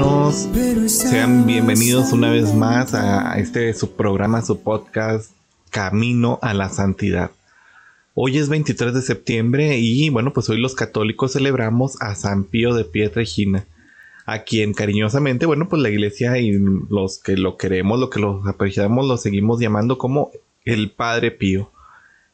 hermanos, 0.00 0.48
sean 0.86 1.46
bienvenidos 1.46 2.12
una 2.12 2.30
vez 2.30 2.54
más 2.54 2.94
a 2.94 3.38
este 3.38 3.74
su 3.74 3.96
programa, 3.96 4.40
su 4.40 4.62
podcast 4.62 5.32
Camino 5.70 6.38
a 6.40 6.54
la 6.54 6.70
Santidad. 6.70 7.32
Hoy 8.14 8.38
es 8.38 8.48
23 8.48 8.94
de 8.94 9.02
septiembre 9.02 9.78
y 9.78 10.08
bueno, 10.08 10.32
pues 10.32 10.48
hoy 10.48 10.58
los 10.58 10.74
católicos 10.74 11.32
celebramos 11.32 12.00
a 12.00 12.14
San 12.14 12.44
Pío 12.44 12.74
de 12.74 12.84
Pietrelcina, 12.84 13.66
a 14.24 14.44
quien 14.44 14.72
cariñosamente, 14.72 15.44
bueno, 15.44 15.68
pues 15.68 15.82
la 15.82 15.90
iglesia 15.90 16.38
y 16.38 16.52
los 16.88 17.18
que 17.18 17.36
lo 17.36 17.58
queremos, 17.58 18.00
lo 18.00 18.08
que 18.08 18.20
lo 18.20 18.42
apreciamos, 18.46 19.06
lo 19.06 19.18
seguimos 19.18 19.60
llamando 19.60 19.98
como 19.98 20.30
el 20.64 20.90
Padre 20.90 21.30
Pío. 21.30 21.70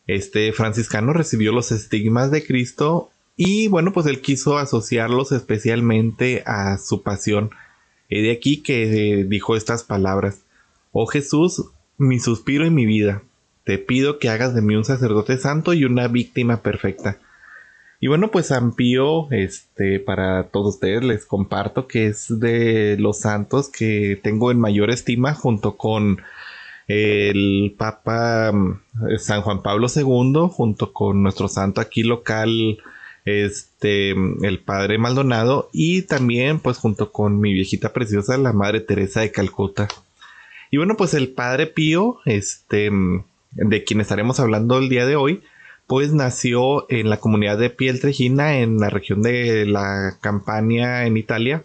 Este 0.06 0.52
franciscano 0.52 1.12
recibió 1.12 1.50
los 1.50 1.72
estigmas 1.72 2.30
de 2.30 2.46
Cristo 2.46 3.10
y 3.36 3.68
bueno, 3.68 3.92
pues 3.92 4.06
él 4.06 4.20
quiso 4.20 4.56
asociarlos 4.58 5.32
especialmente 5.32 6.42
a 6.46 6.78
su 6.78 7.02
pasión. 7.02 7.50
Y 8.08 8.22
de 8.22 8.32
aquí 8.32 8.62
que 8.62 9.20
eh, 9.20 9.24
dijo 9.24 9.56
estas 9.56 9.84
palabras. 9.84 10.42
Oh 10.92 11.06
Jesús, 11.06 11.64
mi 11.98 12.18
suspiro 12.18 12.64
y 12.64 12.70
mi 12.70 12.86
vida. 12.86 13.22
Te 13.64 13.78
pido 13.78 14.18
que 14.18 14.30
hagas 14.30 14.54
de 14.54 14.62
mí 14.62 14.74
un 14.76 14.84
sacerdote 14.84 15.36
santo 15.38 15.74
y 15.74 15.84
una 15.84 16.08
víctima 16.08 16.62
perfecta. 16.62 17.18
Y 18.00 18.08
bueno, 18.08 18.30
pues 18.30 18.46
San 18.46 18.74
Pío, 18.74 19.30
este, 19.32 20.00
para 20.00 20.44
todos 20.44 20.76
ustedes 20.76 21.02
les 21.02 21.26
comparto 21.26 21.86
que 21.86 22.06
es 22.06 22.26
de 22.40 22.96
los 22.98 23.20
santos 23.20 23.68
que 23.68 24.20
tengo 24.22 24.50
en 24.50 24.60
mayor 24.60 24.90
estima 24.90 25.34
junto 25.34 25.76
con 25.76 26.18
el 26.88 27.74
Papa 27.76 28.52
mm, 28.52 28.80
San 29.18 29.42
Juan 29.42 29.62
Pablo 29.62 29.88
II, 29.94 30.48
junto 30.50 30.92
con 30.92 31.22
nuestro 31.22 31.48
santo 31.48 31.80
aquí 31.80 32.02
local, 32.02 32.78
este, 33.26 34.12
el 34.12 34.60
padre 34.60 34.98
Maldonado 34.98 35.68
y 35.72 36.02
también 36.02 36.60
pues 36.60 36.78
junto 36.78 37.12
con 37.12 37.40
mi 37.40 37.52
viejita 37.52 37.92
preciosa, 37.92 38.38
la 38.38 38.54
madre 38.54 38.80
Teresa 38.80 39.20
de 39.20 39.32
Calcuta. 39.32 39.88
Y 40.70 40.78
bueno, 40.78 40.96
pues 40.96 41.12
el 41.12 41.28
padre 41.28 41.66
Pío, 41.66 42.20
este, 42.24 42.90
de 43.50 43.84
quien 43.84 44.00
estaremos 44.00 44.40
hablando 44.40 44.78
el 44.78 44.88
día 44.88 45.06
de 45.06 45.16
hoy, 45.16 45.42
pues 45.86 46.12
nació 46.12 46.90
en 46.90 47.10
la 47.10 47.18
comunidad 47.18 47.58
de 47.58 47.70
Pieltrejina, 47.70 48.58
en 48.58 48.78
la 48.78 48.90
región 48.90 49.22
de 49.22 49.66
la 49.66 50.16
Campania, 50.20 51.04
en 51.04 51.16
Italia, 51.16 51.64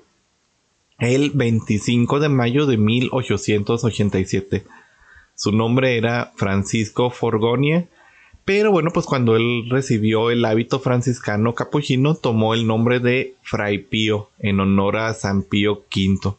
el 0.97 1.31
25 1.31 2.19
de 2.19 2.29
mayo 2.29 2.65
de 2.65 2.77
1887. 2.77 4.63
Su 5.35 5.51
nombre 5.51 5.97
era 5.97 6.33
Francisco 6.35 7.11
Forgonie 7.11 7.87
pero 8.45 8.71
bueno, 8.71 8.89
pues 8.93 9.05
cuando 9.05 9.35
él 9.35 9.67
recibió 9.69 10.31
el 10.31 10.43
hábito 10.45 10.79
franciscano 10.79 11.53
capuchino, 11.53 12.15
tomó 12.15 12.53
el 12.53 12.65
nombre 12.65 12.99
de 12.99 13.35
Fray 13.43 13.77
Pío 13.77 14.29
en 14.39 14.59
honor 14.59 14.97
a 14.97 15.13
San 15.13 15.43
Pío 15.43 15.85
V. 15.95 16.35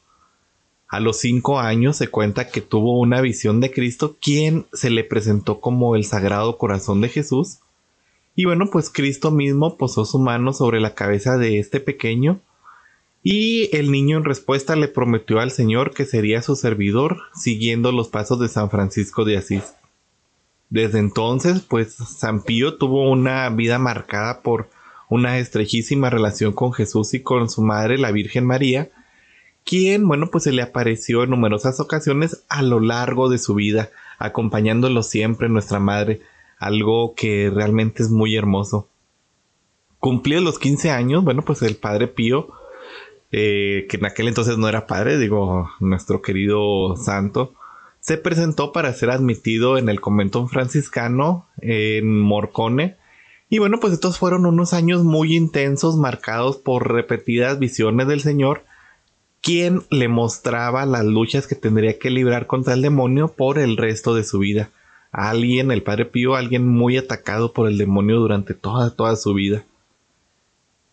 A 0.88 1.00
los 1.00 1.18
cinco 1.20 1.58
años 1.58 1.96
se 1.96 2.08
cuenta 2.08 2.48
que 2.48 2.60
tuvo 2.60 2.98
una 2.98 3.20
visión 3.20 3.60
de 3.60 3.70
Cristo, 3.70 4.16
quien 4.20 4.66
se 4.72 4.90
le 4.90 5.04
presentó 5.04 5.60
como 5.60 5.96
el 5.96 6.04
Sagrado 6.04 6.58
Corazón 6.58 7.00
de 7.00 7.08
Jesús. 7.08 7.60
Y 8.34 8.44
bueno, 8.44 8.68
pues 8.70 8.90
Cristo 8.90 9.30
mismo 9.30 9.76
posó 9.76 10.04
su 10.04 10.18
mano 10.18 10.52
sobre 10.52 10.80
la 10.80 10.94
cabeza 10.94 11.38
de 11.38 11.58
este 11.58 11.80
pequeño, 11.80 12.40
y 13.22 13.74
el 13.74 13.92
niño 13.92 14.18
en 14.18 14.24
respuesta 14.24 14.74
le 14.74 14.88
prometió 14.88 15.38
al 15.38 15.50
Señor 15.50 15.94
que 15.94 16.04
sería 16.04 16.42
su 16.42 16.56
servidor, 16.56 17.20
siguiendo 17.34 17.92
los 17.92 18.08
pasos 18.08 18.40
de 18.40 18.48
San 18.48 18.68
Francisco 18.68 19.24
de 19.24 19.36
Asís. 19.36 19.74
Desde 20.72 21.00
entonces, 21.00 21.60
pues 21.60 21.92
San 21.92 22.42
Pío 22.42 22.78
tuvo 22.78 23.10
una 23.10 23.46
vida 23.50 23.78
marcada 23.78 24.40
por 24.40 24.70
una 25.10 25.36
estrejísima 25.36 26.08
relación 26.08 26.54
con 26.54 26.72
Jesús 26.72 27.12
y 27.12 27.20
con 27.20 27.50
su 27.50 27.60
madre, 27.60 27.98
la 27.98 28.10
Virgen 28.10 28.46
María, 28.46 28.90
quien, 29.66 30.08
bueno, 30.08 30.30
pues 30.32 30.44
se 30.44 30.52
le 30.52 30.62
apareció 30.62 31.24
en 31.24 31.28
numerosas 31.28 31.78
ocasiones 31.78 32.46
a 32.48 32.62
lo 32.62 32.80
largo 32.80 33.28
de 33.28 33.36
su 33.36 33.54
vida, 33.54 33.90
acompañándolo 34.18 35.02
siempre 35.02 35.50
nuestra 35.50 35.78
madre, 35.78 36.22
algo 36.58 37.14
que 37.14 37.52
realmente 37.54 38.02
es 38.02 38.08
muy 38.08 38.34
hermoso. 38.34 38.88
Cumplidos 39.98 40.42
los 40.42 40.58
15 40.58 40.90
años, 40.90 41.22
bueno, 41.22 41.42
pues 41.42 41.60
el 41.60 41.76
padre 41.76 42.08
Pío, 42.08 42.48
eh, 43.30 43.86
que 43.90 43.98
en 43.98 44.06
aquel 44.06 44.26
entonces 44.26 44.56
no 44.56 44.70
era 44.70 44.86
padre, 44.86 45.18
digo, 45.18 45.70
nuestro 45.80 46.22
querido 46.22 46.96
santo, 46.96 47.52
se 48.02 48.18
presentó 48.18 48.72
para 48.72 48.92
ser 48.92 49.10
admitido 49.10 49.78
en 49.78 49.88
el 49.88 50.00
convento 50.00 50.46
franciscano 50.48 51.46
en 51.60 52.18
Morcone. 52.18 52.96
Y 53.48 53.58
bueno, 53.58 53.78
pues 53.78 53.92
estos 53.92 54.18
fueron 54.18 54.44
unos 54.44 54.72
años 54.72 55.04
muy 55.04 55.36
intensos, 55.36 55.96
marcados 55.96 56.56
por 56.56 56.92
repetidas 56.92 57.60
visiones 57.60 58.08
del 58.08 58.20
Señor, 58.20 58.64
quien 59.40 59.82
le 59.90 60.08
mostraba 60.08 60.84
las 60.84 61.04
luchas 61.04 61.46
que 61.46 61.54
tendría 61.54 61.96
que 62.00 62.10
librar 62.10 62.48
contra 62.48 62.74
el 62.74 62.82
demonio 62.82 63.28
por 63.28 63.58
el 63.58 63.76
resto 63.76 64.14
de 64.16 64.24
su 64.24 64.40
vida. 64.40 64.70
alguien, 65.12 65.70
el 65.70 65.82
Padre 65.82 66.06
Pío, 66.06 66.34
alguien 66.34 66.66
muy 66.66 66.96
atacado 66.96 67.52
por 67.52 67.68
el 67.68 67.78
demonio 67.78 68.16
durante 68.18 68.54
toda, 68.54 68.90
toda 68.96 69.14
su 69.14 69.34
vida. 69.34 69.64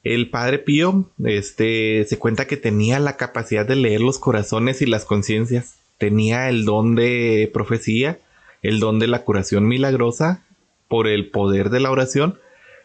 El 0.03 0.29
Padre 0.29 0.59
Pío, 0.59 1.09
este, 1.23 2.05
se 2.05 2.19
cuenta 2.19 2.45
que 2.45 2.57
tenía 2.57 2.99
la 2.99 3.17
capacidad 3.17 3.65
de 3.65 3.77
leer 3.77 4.01
los 4.01 4.19
corazones 4.19 4.81
y 4.81 4.85
las 4.85 5.05
conciencias 5.05 5.79
tenía 5.99 6.49
el 6.49 6.65
don 6.65 6.95
de 6.95 7.51
profecía, 7.53 8.19
el 8.63 8.79
don 8.79 8.97
de 8.97 9.07
la 9.07 9.23
curación 9.23 9.67
milagrosa 9.67 10.43
por 10.87 11.07
el 11.07 11.29
poder 11.29 11.69
de 11.69 11.81
la 11.81 11.91
oración 11.91 12.39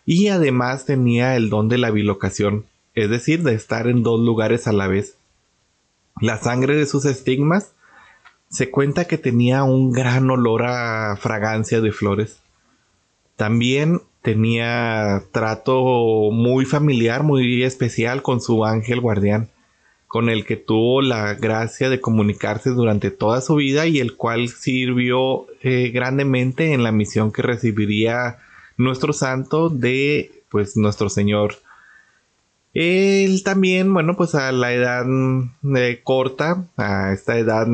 y 0.04 0.28
además 0.28 0.84
tenía 0.84 1.36
el 1.36 1.48
don 1.48 1.70
de 1.70 1.78
la 1.78 1.90
bilocación, 1.90 2.66
es 2.94 3.08
decir, 3.08 3.42
de 3.42 3.54
estar 3.54 3.86
en 3.86 4.02
dos 4.02 4.20
lugares 4.20 4.66
a 4.66 4.72
la 4.72 4.88
vez. 4.88 5.16
La 6.20 6.38
sangre 6.38 6.76
de 6.76 6.86
sus 6.86 7.06
estigmas 7.06 7.72
se 8.50 8.70
cuenta 8.70 9.06
que 9.06 9.16
tenía 9.16 9.62
un 9.64 9.92
gran 9.92 10.30
olor 10.30 10.64
a 10.64 11.16
fragancia 11.16 11.80
de 11.80 11.92
flores. 11.92 12.40
También 13.36 14.02
tenía 14.22 15.22
trato 15.32 16.30
muy 16.30 16.64
familiar, 16.64 17.22
muy 17.22 17.62
especial 17.62 18.22
con 18.22 18.40
su 18.40 18.64
ángel 18.64 19.00
guardián 19.00 19.50
con 20.14 20.28
el 20.28 20.46
que 20.46 20.54
tuvo 20.54 21.02
la 21.02 21.34
gracia 21.34 21.90
de 21.90 22.00
comunicarse 22.00 22.70
durante 22.70 23.10
toda 23.10 23.40
su 23.40 23.56
vida 23.56 23.88
y 23.88 23.98
el 23.98 24.14
cual 24.14 24.48
sirvió 24.48 25.48
eh, 25.60 25.90
grandemente 25.92 26.72
en 26.72 26.84
la 26.84 26.92
misión 26.92 27.32
que 27.32 27.42
recibiría 27.42 28.38
nuestro 28.76 29.12
santo 29.12 29.70
de 29.70 30.30
pues 30.50 30.76
nuestro 30.76 31.08
Señor. 31.08 31.56
Él 32.74 33.42
también, 33.42 33.92
bueno, 33.92 34.16
pues 34.16 34.36
a 34.36 34.52
la 34.52 34.72
edad 34.72 35.04
eh, 35.74 36.00
corta, 36.04 36.64
a 36.76 37.12
esta 37.12 37.36
edad 37.36 37.66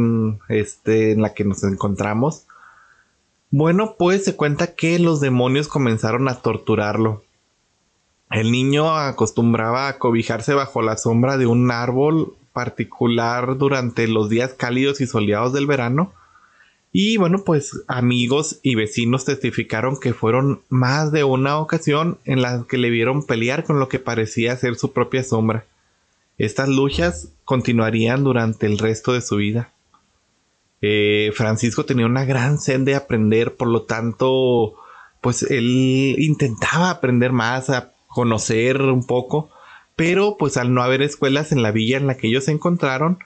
este, 0.49 1.13
en 1.13 1.21
la 1.21 1.35
que 1.35 1.45
nos 1.45 1.63
encontramos, 1.63 2.47
bueno, 3.51 3.97
pues 3.99 4.25
se 4.25 4.35
cuenta 4.35 4.75
que 4.75 4.99
los 4.99 5.21
demonios 5.21 5.69
comenzaron 5.69 6.27
a 6.27 6.37
torturarlo. 6.37 7.23
El 8.31 8.53
niño 8.53 8.97
acostumbraba 8.97 9.89
a 9.89 9.99
cobijarse 9.99 10.55
bajo 10.55 10.83
la 10.83 10.97
sombra 10.97 11.37
de 11.37 11.47
un 11.47 11.71
árbol 11.73 12.37
particular 12.53 13.59
durante 13.59 14.07
los 14.07 14.29
días 14.29 14.55
cálidos 14.55 15.01
y 15.01 15.07
soleados 15.07 15.53
del 15.53 15.67
verano. 15.67 16.13
Y 16.93 17.17
bueno, 17.17 17.43
pues 17.45 17.83
amigos 17.89 18.61
y 18.63 18.77
vecinos 18.77 19.25
testificaron 19.25 19.99
que 19.99 20.15
fueron 20.15 20.63
más 20.69 21.11
de 21.13 21.25
una 21.25 21.59
ocasión 21.59 22.19
en 22.25 22.43
las 22.43 22.67
que 22.67 22.79
le 22.79 22.91
vieron 22.91 23.27
pelear 23.27 23.65
con 23.65 23.81
lo 23.81 23.89
que 23.89 23.99
parecía 23.99 24.57
ser 24.57 24.77
su 24.77 24.93
propia 24.93 25.25
sombra. 25.25 25.65
Estas 26.39 26.69
luchas 26.69 27.29
continuarían 27.45 28.25
durante 28.25 28.67
el 28.67 28.79
resto 28.79 29.13
de 29.13 29.21
su 29.21 29.37
vida. 29.37 29.73
Eh, 30.83 31.33
Francisco 31.35 31.85
tenía 31.85 32.07
una 32.07 32.25
gran 32.25 32.59
sed 32.59 32.81
de 32.81 32.95
aprender, 32.95 33.57
por 33.57 33.69
lo 33.69 33.83
tanto, 33.83 34.75
pues 35.21 35.43
él 35.43 36.17
intentaba 36.19 36.91
aprender 36.91 37.33
más, 37.33 37.71
a 37.71 37.93
conocer 38.11 38.83
un 38.83 39.07
poco, 39.07 39.51
pero 39.97 40.37
pues 40.39 40.57
al 40.57 40.75
no 40.75 40.83
haber 40.83 41.01
escuelas 41.01 41.53
en 41.53 41.63
la 41.63 41.71
villa 41.71 41.97
en 41.97 42.07
la 42.07 42.17
que 42.17 42.27
ellos 42.27 42.45
se 42.45 42.53
encontraron, 42.53 43.19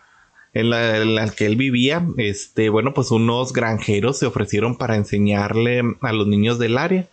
en 0.53 0.71
la, 0.71 1.29
que 1.31 1.47
él 1.47 1.57
vivía, 1.57 2.07
este, 2.17 2.69
bueno, 2.69 2.95
pues 2.95 3.11
unos 3.11 3.53
granjeros 3.53 4.19
se 4.19 4.27
ofrecieron 4.27 4.77
para 4.77 4.95
enseñarle 4.95 5.83
a 6.01 6.13
los 6.13 6.29
niños 6.29 6.61
del 6.61 6.79
área. 6.79 7.09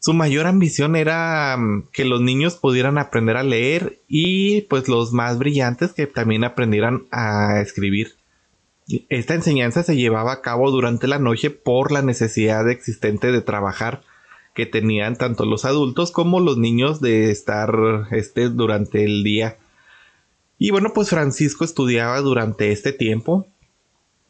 Su 0.00 0.14
mayor 0.14 0.46
ambición 0.46 0.96
era 0.96 1.56
mm, 1.56 1.88
que 1.92 2.04
los 2.04 2.20
niños 2.20 2.56
pudieran 2.56 2.98
aprender 2.98 3.36
a 3.36 3.44
leer 3.44 4.00
y 4.08 4.62
pues 4.62 4.88
los 4.88 5.12
más 5.12 5.38
brillantes 5.38 5.92
que 5.92 6.06
también 6.06 6.42
aprendieran 6.42 7.04
a 7.12 7.60
escribir. 7.60 8.14
Esta 9.08 9.34
enseñanza 9.34 9.84
se 9.84 9.96
llevaba 9.96 10.32
a 10.32 10.42
cabo 10.42 10.70
durante 10.70 11.06
la 11.06 11.18
noche 11.18 11.50
por 11.50 11.92
la 11.92 12.02
necesidad 12.02 12.68
existente 12.68 13.30
de 13.30 13.42
trabajar 13.42 14.02
que 14.56 14.66
tenían 14.66 15.16
tanto 15.16 15.44
los 15.44 15.64
adultos 15.64 16.10
como 16.10 16.40
los 16.40 16.58
niños 16.58 17.00
de 17.00 17.30
estar 17.30 18.08
este 18.10 18.48
durante 18.48 19.04
el 19.04 19.22
día. 19.22 19.58
Y 20.58 20.72
bueno, 20.72 20.90
pues 20.92 21.10
Francisco 21.10 21.64
estudiaba 21.64 22.20
durante 22.22 22.72
este 22.72 22.92
tiempo, 22.92 23.46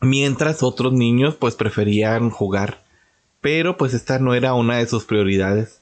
mientras 0.03 0.63
otros 0.63 0.93
niños 0.93 1.35
pues 1.37 1.55
preferían 1.55 2.29
jugar 2.29 2.85
pero 3.47 3.77
pues 3.77 3.95
esta 3.95 4.19
no 4.19 4.35
era 4.35 4.55
una 4.55 4.79
de 4.79 4.89
sus 4.89 5.05
prioridades. 5.05 5.81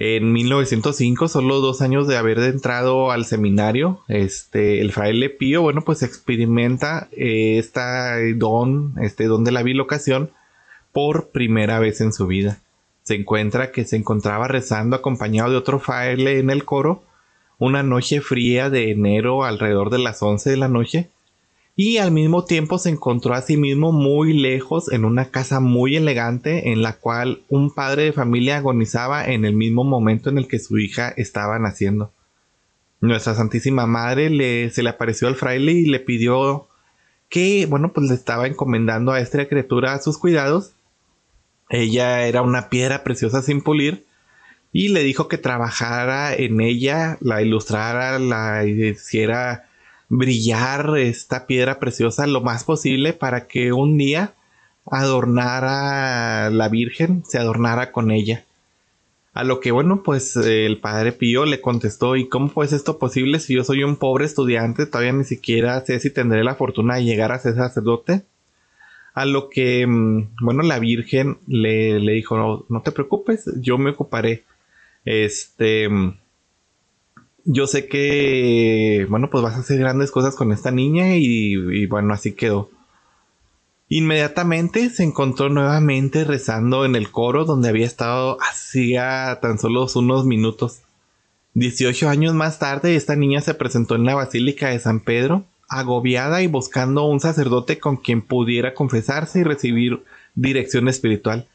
En 0.00 0.32
1905, 0.32 1.28
solo 1.28 1.60
dos 1.60 1.80
años 1.82 2.08
de 2.08 2.16
haber 2.16 2.40
entrado 2.40 3.12
al 3.12 3.24
seminario, 3.24 4.00
este, 4.08 4.80
el 4.80 4.90
fraile 4.90 5.30
Pío, 5.30 5.62
bueno, 5.62 5.82
pues 5.82 6.02
experimenta 6.02 7.08
eh, 7.12 7.64
don, 8.34 8.94
este 9.00 9.26
don 9.26 9.44
de 9.44 9.52
la 9.52 9.62
bilocación 9.62 10.30
por 10.90 11.28
primera 11.28 11.78
vez 11.78 12.00
en 12.00 12.12
su 12.12 12.26
vida. 12.26 12.58
Se 13.04 13.14
encuentra 13.14 13.70
que 13.70 13.84
se 13.84 13.96
encontraba 13.96 14.48
rezando 14.48 14.96
acompañado 14.96 15.50
de 15.50 15.56
otro 15.56 15.78
fraile 15.78 16.38
en 16.38 16.50
el 16.50 16.64
coro 16.64 17.04
una 17.58 17.82
noche 17.82 18.20
fría 18.20 18.70
de 18.70 18.90
enero 18.90 19.44
alrededor 19.44 19.90
de 19.90 19.98
las 19.98 20.22
11 20.22 20.50
de 20.50 20.56
la 20.56 20.68
noche 20.68 21.10
y 21.76 21.98
al 21.98 22.12
mismo 22.12 22.44
tiempo 22.44 22.78
se 22.78 22.90
encontró 22.90 23.34
a 23.34 23.42
sí 23.42 23.56
mismo 23.56 23.90
muy 23.90 24.32
lejos 24.32 24.92
en 24.92 25.04
una 25.04 25.26
casa 25.26 25.60
muy 25.60 25.96
elegante 25.96 26.70
en 26.72 26.82
la 26.82 26.94
cual 26.94 27.42
un 27.48 27.72
padre 27.72 28.04
de 28.04 28.12
familia 28.12 28.58
agonizaba 28.58 29.26
en 29.26 29.44
el 29.44 29.54
mismo 29.54 29.82
momento 29.82 30.30
en 30.30 30.38
el 30.38 30.46
que 30.46 30.60
su 30.60 30.78
hija 30.78 31.12
estaba 31.16 31.58
naciendo. 31.58 32.12
Nuestra 33.00 33.34
Santísima 33.34 33.86
Madre 33.86 34.30
le, 34.30 34.70
se 34.70 34.82
le 34.82 34.90
apareció 34.90 35.26
al 35.26 35.34
fraile 35.34 35.72
y 35.72 35.86
le 35.86 35.98
pidió 35.98 36.68
que, 37.28 37.66
bueno, 37.66 37.92
pues 37.92 38.08
le 38.08 38.14
estaba 38.14 38.46
encomendando 38.46 39.12
a 39.12 39.20
esta 39.20 39.46
criatura 39.48 39.94
a 39.94 40.00
sus 40.00 40.16
cuidados. 40.16 40.74
Ella 41.70 42.26
era 42.26 42.42
una 42.42 42.68
piedra 42.68 43.04
preciosa 43.04 43.42
sin 43.42 43.62
pulir 43.62 44.04
y 44.72 44.88
le 44.88 45.02
dijo 45.02 45.28
que 45.28 45.38
trabajara 45.38 46.34
en 46.34 46.60
ella, 46.60 47.16
la 47.20 47.42
ilustrara, 47.42 48.18
la 48.18 48.64
hiciera 48.64 49.68
brillar 50.08 50.98
esta 50.98 51.46
piedra 51.46 51.78
preciosa 51.78 52.26
lo 52.26 52.40
más 52.40 52.64
posible 52.64 53.12
para 53.12 53.46
que 53.46 53.72
un 53.72 53.96
día 53.96 54.34
adornara 54.90 56.50
la 56.50 56.68
Virgen, 56.68 57.24
se 57.26 57.38
adornara 57.38 57.92
con 57.92 58.10
ella. 58.10 58.44
A 59.32 59.42
lo 59.42 59.58
que 59.58 59.72
bueno, 59.72 60.02
pues 60.02 60.36
el 60.36 60.78
padre 60.78 61.12
Pío 61.12 61.44
le 61.44 61.60
contestó, 61.60 62.14
¿y 62.16 62.28
cómo 62.28 62.48
fue 62.48 62.66
esto 62.66 62.98
posible 62.98 63.40
si 63.40 63.54
yo 63.54 63.64
soy 63.64 63.82
un 63.82 63.96
pobre 63.96 64.26
estudiante? 64.26 64.86
Todavía 64.86 65.12
ni 65.12 65.24
siquiera 65.24 65.84
sé 65.84 65.98
si 65.98 66.10
tendré 66.10 66.44
la 66.44 66.54
fortuna 66.54 66.96
de 66.96 67.04
llegar 67.04 67.32
a 67.32 67.40
ser 67.40 67.54
sacerdote. 67.54 68.22
A 69.14 69.24
lo 69.26 69.48
que, 69.48 69.86
mm, 69.86 70.36
bueno, 70.40 70.62
la 70.62 70.78
Virgen 70.78 71.38
le, 71.46 72.00
le 72.00 72.12
dijo, 72.12 72.36
no, 72.36 72.66
no 72.68 72.82
te 72.82 72.92
preocupes, 72.92 73.50
yo 73.60 73.78
me 73.78 73.90
ocuparé. 73.90 74.44
Este, 75.04 75.88
mm, 75.88 76.16
yo 77.44 77.66
sé 77.66 77.88
que, 77.88 79.06
bueno, 79.08 79.28
pues 79.30 79.44
vas 79.44 79.54
a 79.54 79.58
hacer 79.60 79.78
grandes 79.78 80.10
cosas 80.10 80.34
con 80.34 80.50
esta 80.50 80.70
niña 80.70 81.16
y, 81.16 81.86
bueno, 81.86 82.14
así 82.14 82.32
quedó. 82.32 82.70
Inmediatamente 83.88 84.88
se 84.88 85.04
encontró 85.04 85.50
nuevamente 85.50 86.24
rezando 86.24 86.86
en 86.86 86.96
el 86.96 87.10
coro 87.10 87.44
donde 87.44 87.68
había 87.68 87.84
estado 87.84 88.38
hacía 88.40 89.38
tan 89.42 89.58
solo 89.58 89.86
unos 89.94 90.24
minutos. 90.24 90.80
Dieciocho 91.52 92.08
años 92.08 92.34
más 92.34 92.58
tarde, 92.58 92.96
esta 92.96 93.14
niña 93.14 93.42
se 93.42 93.54
presentó 93.54 93.94
en 93.94 94.06
la 94.06 94.14
Basílica 94.14 94.70
de 94.70 94.80
San 94.80 95.00
Pedro, 95.00 95.44
agobiada 95.68 96.42
y 96.42 96.46
buscando 96.46 97.04
un 97.04 97.20
sacerdote 97.20 97.78
con 97.78 97.96
quien 97.96 98.22
pudiera 98.22 98.74
confesarse 98.74 99.40
y 99.40 99.44
recibir 99.44 100.02
dirección 100.34 100.88
espiritual. 100.88 101.46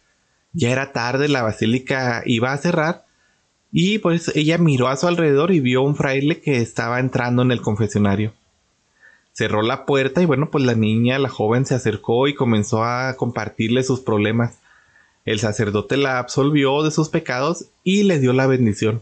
Ya 0.54 0.72
era 0.72 0.92
tarde, 0.92 1.28
la 1.28 1.44
basílica 1.44 2.24
iba 2.26 2.52
a 2.54 2.58
cerrar 2.58 3.06
y 3.72 4.00
pues 4.00 4.32
ella 4.36 4.58
miró 4.58 4.88
a 4.88 4.98
su 4.98 5.08
alrededor 5.08 5.52
y 5.52 5.60
vio 5.60 5.82
un 5.82 5.96
fraile 5.96 6.42
que 6.42 6.58
estaba 6.58 7.00
entrando 7.00 7.42
en 7.42 7.52
el 7.52 7.62
confesionario. 7.62 8.34
Cerró 9.32 9.62
la 9.62 9.86
puerta 9.86 10.22
y 10.22 10.26
bueno, 10.26 10.50
pues 10.50 10.66
la 10.66 10.74
niña, 10.74 11.20
la 11.20 11.30
joven, 11.30 11.66
se 11.66 11.76
acercó 11.76 12.28
y 12.28 12.34
comenzó 12.34 12.84
a 12.84 13.16
compartirle 13.16 13.84
sus 13.84 14.00
problemas. 14.02 14.60
El 15.24 15.40
sacerdote 15.40 15.98
la 15.98 16.18
absolvió 16.18 16.84
de 16.84 16.92
sus 16.92 17.10
pecados 17.10 17.66
y 17.84 18.04
le 18.04 18.20
dio 18.20 18.34
la 18.34 18.48
bendición. 18.48 19.02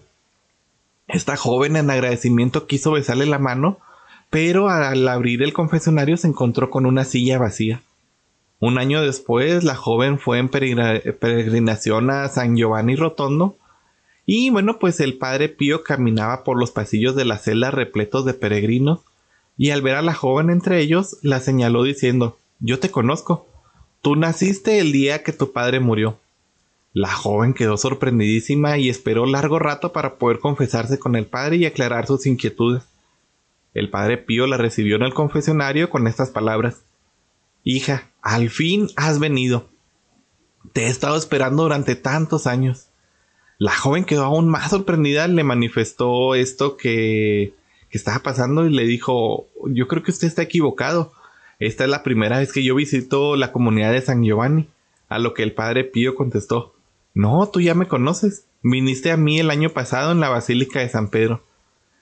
Esta 1.07 1.37
joven 1.37 1.77
en 1.77 1.89
agradecimiento 1.89 2.67
quiso 2.67 2.91
besarle 2.91 3.25
la 3.25 3.39
mano, 3.39 3.79
pero 4.29 4.69
al 4.69 5.07
abrir 5.07 5.43
el 5.43 5.53
confesionario 5.53 6.17
se 6.17 6.27
encontró 6.27 6.69
con 6.69 6.85
una 6.85 7.03
silla 7.03 7.37
vacía. 7.37 7.81
Un 8.59 8.77
año 8.77 9.01
después, 9.01 9.63
la 9.63 9.75
joven 9.75 10.19
fue 10.19 10.39
en 10.39 10.49
peregrinación 10.49 12.09
a 12.09 12.27
San 12.27 12.55
Giovanni 12.55 12.95
Rotondo 12.95 13.57
y 14.29 14.49
bueno, 14.49 14.77
pues 14.77 14.99
el 14.99 15.17
padre 15.17 15.47
Pío 15.47 15.83
caminaba 15.83 16.43
por 16.43 16.59
los 16.59 16.71
pasillos 16.71 17.15
de 17.15 17.23
la 17.23 17.37
celda 17.37 17.71
repletos 17.71 18.25
de 18.25 18.33
peregrinos, 18.33 18.99
y 19.57 19.69
al 19.69 19.81
ver 19.81 19.95
a 19.95 20.01
la 20.01 20.13
joven 20.13 20.49
entre 20.49 20.81
ellos, 20.81 21.17
la 21.21 21.39
señaló 21.39 21.83
diciendo 21.83 22.37
Yo 22.59 22.77
te 22.77 22.91
conozco. 22.91 23.47
Tú 24.01 24.17
naciste 24.17 24.79
el 24.79 24.91
día 24.91 25.23
que 25.23 25.31
tu 25.31 25.53
padre 25.53 25.79
murió. 25.79 26.19
La 26.91 27.09
joven 27.09 27.53
quedó 27.53 27.77
sorprendidísima 27.77 28.77
y 28.77 28.89
esperó 28.89 29.25
largo 29.25 29.59
rato 29.59 29.93
para 29.93 30.15
poder 30.15 30.39
confesarse 30.39 30.99
con 30.99 31.15
el 31.15 31.25
padre 31.25 31.55
y 31.55 31.65
aclarar 31.65 32.05
sus 32.05 32.25
inquietudes. 32.25 32.83
El 33.77 33.91
padre 33.91 34.17
Pío 34.17 34.47
la 34.47 34.57
recibió 34.57 34.95
en 34.95 35.03
el 35.03 35.13
confesionario 35.13 35.91
con 35.91 36.07
estas 36.07 36.31
palabras 36.31 36.81
Hija, 37.63 38.09
al 38.23 38.49
fin 38.49 38.87
has 38.95 39.19
venido. 39.19 39.67
Te 40.73 40.85
he 40.85 40.87
estado 40.87 41.15
esperando 41.15 41.61
durante 41.61 41.95
tantos 41.95 42.47
años. 42.47 42.87
La 43.59 43.75
joven 43.75 44.03
quedó 44.03 44.23
aún 44.23 44.49
más 44.49 44.71
sorprendida, 44.71 45.27
le 45.27 45.43
manifestó 45.43 46.33
esto 46.33 46.75
que, 46.75 47.53
que 47.91 47.97
estaba 47.99 48.19
pasando 48.19 48.65
y 48.65 48.73
le 48.73 48.85
dijo, 48.85 49.45
yo 49.65 49.87
creo 49.87 50.01
que 50.01 50.09
usted 50.09 50.27
está 50.27 50.41
equivocado. 50.41 51.11
Esta 51.59 51.83
es 51.83 51.89
la 51.91 52.01
primera 52.01 52.39
vez 52.39 52.51
que 52.51 52.63
yo 52.63 52.73
visito 52.73 53.35
la 53.35 53.51
comunidad 53.51 53.91
de 53.91 54.01
San 54.01 54.23
Giovanni. 54.23 54.69
A 55.07 55.19
lo 55.19 55.35
que 55.35 55.43
el 55.43 55.53
padre 55.53 55.83
Pío 55.83 56.15
contestó, 56.15 56.73
no, 57.13 57.47
tú 57.47 57.61
ya 57.61 57.75
me 57.75 57.87
conoces. 57.87 58.45
Viniste 58.63 59.11
a 59.11 59.17
mí 59.17 59.39
el 59.39 59.51
año 59.51 59.69
pasado 59.69 60.13
en 60.13 60.19
la 60.19 60.29
Basílica 60.29 60.79
de 60.79 60.89
San 60.89 61.09
Pedro. 61.09 61.43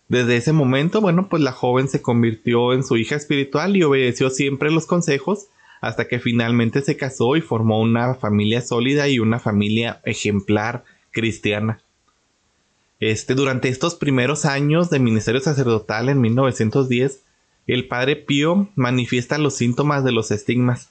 Desde 0.08 0.38
ese 0.38 0.54
momento, 0.54 1.02
bueno, 1.02 1.28
pues 1.30 1.42
la 1.42 1.52
joven 1.52 1.88
se 1.88 2.02
convirtió 2.02 2.74
en 2.74 2.84
su 2.84 2.98
hija 2.98 3.16
espiritual 3.16 3.76
y 3.76 3.84
obedeció 3.84 4.30
siempre 4.30 4.72
los 4.72 4.86
consejos 4.86 5.48
hasta 5.82 6.08
que 6.08 6.20
finalmente 6.20 6.82
se 6.82 6.98
casó 6.98 7.36
y 7.36 7.42
formó 7.42 7.80
una 7.80 8.16
familia 8.16 8.62
sólida 8.62 9.08
y 9.08 9.20
una 9.20 9.40
familia 9.40 10.02
ejemplar 10.04 10.84
cristiana. 11.12 11.80
Este, 13.00 13.36
durante 13.36 13.70
estos 13.70 13.96
primeros 13.96 14.46
años 14.46 14.90
de 14.90 15.00
ministerio 15.00 15.42
sacerdotal 15.42 16.10
en 16.10 16.22
1910, 16.22 17.22
el 17.68 17.88
padre 17.88 18.16
Pío 18.16 18.70
manifiesta 18.76 19.38
los 19.38 19.56
síntomas 19.56 20.04
de 20.04 20.12
los 20.12 20.32
estigmas. 20.32 20.90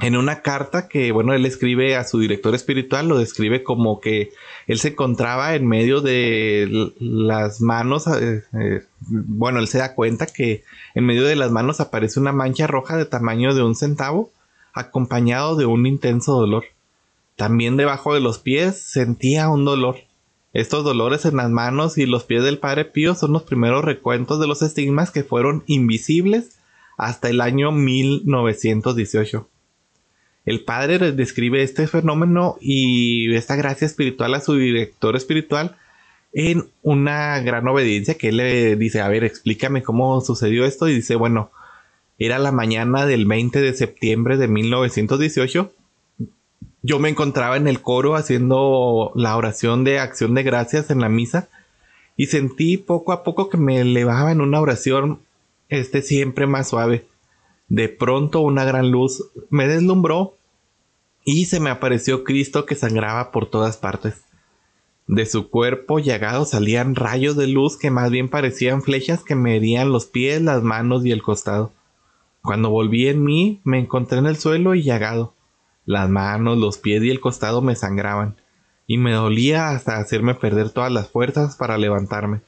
En 0.00 0.16
una 0.16 0.42
carta 0.42 0.86
que, 0.86 1.10
bueno, 1.10 1.34
él 1.34 1.44
escribe 1.44 1.96
a 1.96 2.04
su 2.04 2.20
director 2.20 2.54
espiritual, 2.54 3.08
lo 3.08 3.18
describe 3.18 3.64
como 3.64 4.00
que 4.00 4.30
él 4.68 4.78
se 4.78 4.88
encontraba 4.88 5.56
en 5.56 5.66
medio 5.66 6.00
de 6.00 6.92
las 7.00 7.60
manos, 7.60 8.06
eh, 8.06 8.44
eh, 8.52 8.84
bueno, 9.00 9.58
él 9.58 9.66
se 9.66 9.78
da 9.78 9.96
cuenta 9.96 10.26
que 10.26 10.62
en 10.94 11.04
medio 11.04 11.24
de 11.24 11.34
las 11.34 11.50
manos 11.50 11.80
aparece 11.80 12.20
una 12.20 12.30
mancha 12.30 12.68
roja 12.68 12.96
de 12.96 13.06
tamaño 13.06 13.56
de 13.56 13.64
un 13.64 13.74
centavo, 13.74 14.30
acompañado 14.72 15.56
de 15.56 15.66
un 15.66 15.84
intenso 15.84 16.34
dolor. 16.34 16.64
También 17.34 17.76
debajo 17.76 18.14
de 18.14 18.20
los 18.20 18.38
pies 18.38 18.80
sentía 18.80 19.48
un 19.48 19.64
dolor. 19.64 19.96
Estos 20.52 20.84
dolores 20.84 21.24
en 21.24 21.38
las 21.38 21.50
manos 21.50 21.98
y 21.98 22.06
los 22.06 22.22
pies 22.22 22.44
del 22.44 22.58
padre 22.58 22.84
Pío 22.84 23.16
son 23.16 23.32
los 23.32 23.42
primeros 23.42 23.84
recuentos 23.84 24.38
de 24.38 24.46
los 24.46 24.62
estigmas 24.62 25.10
que 25.10 25.24
fueron 25.24 25.64
invisibles 25.66 26.56
hasta 26.96 27.28
el 27.30 27.40
año 27.40 27.72
1918. 27.72 29.48
El 30.48 30.64
padre 30.64 31.12
describe 31.12 31.62
este 31.62 31.86
fenómeno 31.86 32.56
y 32.60 33.34
esta 33.34 33.56
gracia 33.56 33.86
espiritual 33.86 34.34
a 34.34 34.40
su 34.40 34.54
director 34.54 35.14
espiritual 35.14 35.76
en 36.32 36.68
una 36.82 37.40
gran 37.40 37.68
obediencia 37.68 38.14
que 38.14 38.28
él 38.30 38.38
le 38.38 38.76
dice, 38.76 39.00
a 39.00 39.08
ver, 39.08 39.24
explícame 39.24 39.82
cómo 39.82 40.20
sucedió 40.20 40.64
esto 40.64 40.88
y 40.88 40.94
dice, 40.94 41.16
bueno, 41.16 41.50
era 42.18 42.38
la 42.38 42.52
mañana 42.52 43.04
del 43.04 43.26
20 43.26 43.60
de 43.60 43.74
septiembre 43.74 44.36
de 44.36 44.48
1918 44.48 45.72
yo 46.82 46.98
me 46.98 47.08
encontraba 47.08 47.56
en 47.56 47.68
el 47.68 47.82
coro 47.82 48.14
haciendo 48.14 49.12
la 49.14 49.36
oración 49.36 49.84
de 49.84 49.98
acción 49.98 50.34
de 50.34 50.42
gracias 50.42 50.90
en 50.90 51.00
la 51.00 51.08
misa 51.08 51.48
y 52.16 52.26
sentí 52.26 52.76
poco 52.76 53.12
a 53.12 53.24
poco 53.24 53.48
que 53.48 53.58
me 53.58 53.80
elevaba 53.80 54.32
en 54.32 54.40
una 54.40 54.60
oración 54.60 55.20
este 55.68 56.02
siempre 56.02 56.46
más 56.46 56.68
suave. 56.68 57.04
De 57.68 57.88
pronto 57.88 58.40
una 58.40 58.64
gran 58.64 58.90
luz 58.90 59.24
me 59.50 59.68
deslumbró 59.68 60.37
y 61.30 61.44
se 61.44 61.60
me 61.60 61.68
apareció 61.68 62.24
Cristo 62.24 62.64
que 62.64 62.74
sangraba 62.74 63.32
por 63.32 63.50
todas 63.50 63.76
partes. 63.76 64.24
De 65.06 65.26
su 65.26 65.50
cuerpo 65.50 65.98
llagado 65.98 66.46
salían 66.46 66.94
rayos 66.94 67.36
de 67.36 67.46
luz 67.46 67.76
que 67.76 67.90
más 67.90 68.10
bien 68.10 68.30
parecían 68.30 68.80
flechas 68.80 69.24
que 69.24 69.34
me 69.34 69.54
herían 69.54 69.92
los 69.92 70.06
pies, 70.06 70.40
las 70.40 70.62
manos 70.62 71.04
y 71.04 71.12
el 71.12 71.22
costado. 71.22 71.70
Cuando 72.40 72.70
volví 72.70 73.08
en 73.08 73.22
mí, 73.22 73.60
me 73.62 73.78
encontré 73.78 74.16
en 74.16 74.24
el 74.24 74.38
suelo 74.38 74.74
y 74.74 74.82
llagado. 74.82 75.34
Las 75.84 76.08
manos, 76.08 76.56
los 76.56 76.78
pies 76.78 77.02
y 77.02 77.10
el 77.10 77.20
costado 77.20 77.60
me 77.60 77.76
sangraban, 77.76 78.36
y 78.86 78.96
me 78.96 79.12
dolía 79.12 79.68
hasta 79.68 79.98
hacerme 79.98 80.34
perder 80.34 80.70
todas 80.70 80.90
las 80.90 81.10
fuerzas 81.10 81.56
para 81.56 81.76
levantarme. 81.76 82.40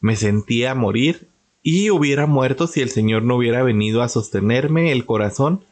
Me 0.00 0.16
sentía 0.16 0.74
morir 0.74 1.28
y 1.62 1.90
hubiera 1.90 2.26
muerto 2.26 2.66
si 2.66 2.80
el 2.80 2.90
Señor 2.90 3.22
no 3.22 3.36
hubiera 3.36 3.62
venido 3.62 4.02
a 4.02 4.08
sostenerme 4.08 4.90
el 4.90 5.06
corazón 5.06 5.62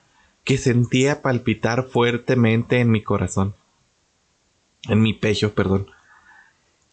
que 0.44 0.58
sentía 0.58 1.22
palpitar 1.22 1.84
fuertemente 1.84 2.80
en 2.80 2.90
mi 2.90 3.02
corazón. 3.02 3.54
En 4.88 5.00
mi 5.00 5.14
pecho, 5.14 5.54
perdón. 5.54 5.86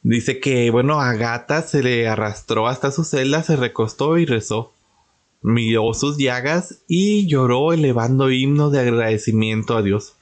Dice 0.03 0.39
que, 0.39 0.69
bueno, 0.69 1.01
a 1.01 1.13
Gata 1.13 1.61
se 1.61 1.83
le 1.83 2.07
arrastró 2.07 2.67
hasta 2.67 2.91
su 2.91 3.03
celda, 3.03 3.43
se 3.43 3.55
recostó 3.55 4.17
y 4.17 4.25
rezó. 4.25 4.71
Miró 5.41 5.93
sus 5.93 6.17
llagas 6.17 6.79
y 6.87 7.27
lloró 7.27 7.73
elevando 7.73 8.31
himno 8.31 8.69
de 8.69 8.79
agradecimiento 8.79 9.75
a 9.75 9.81
Dios. 9.81 10.13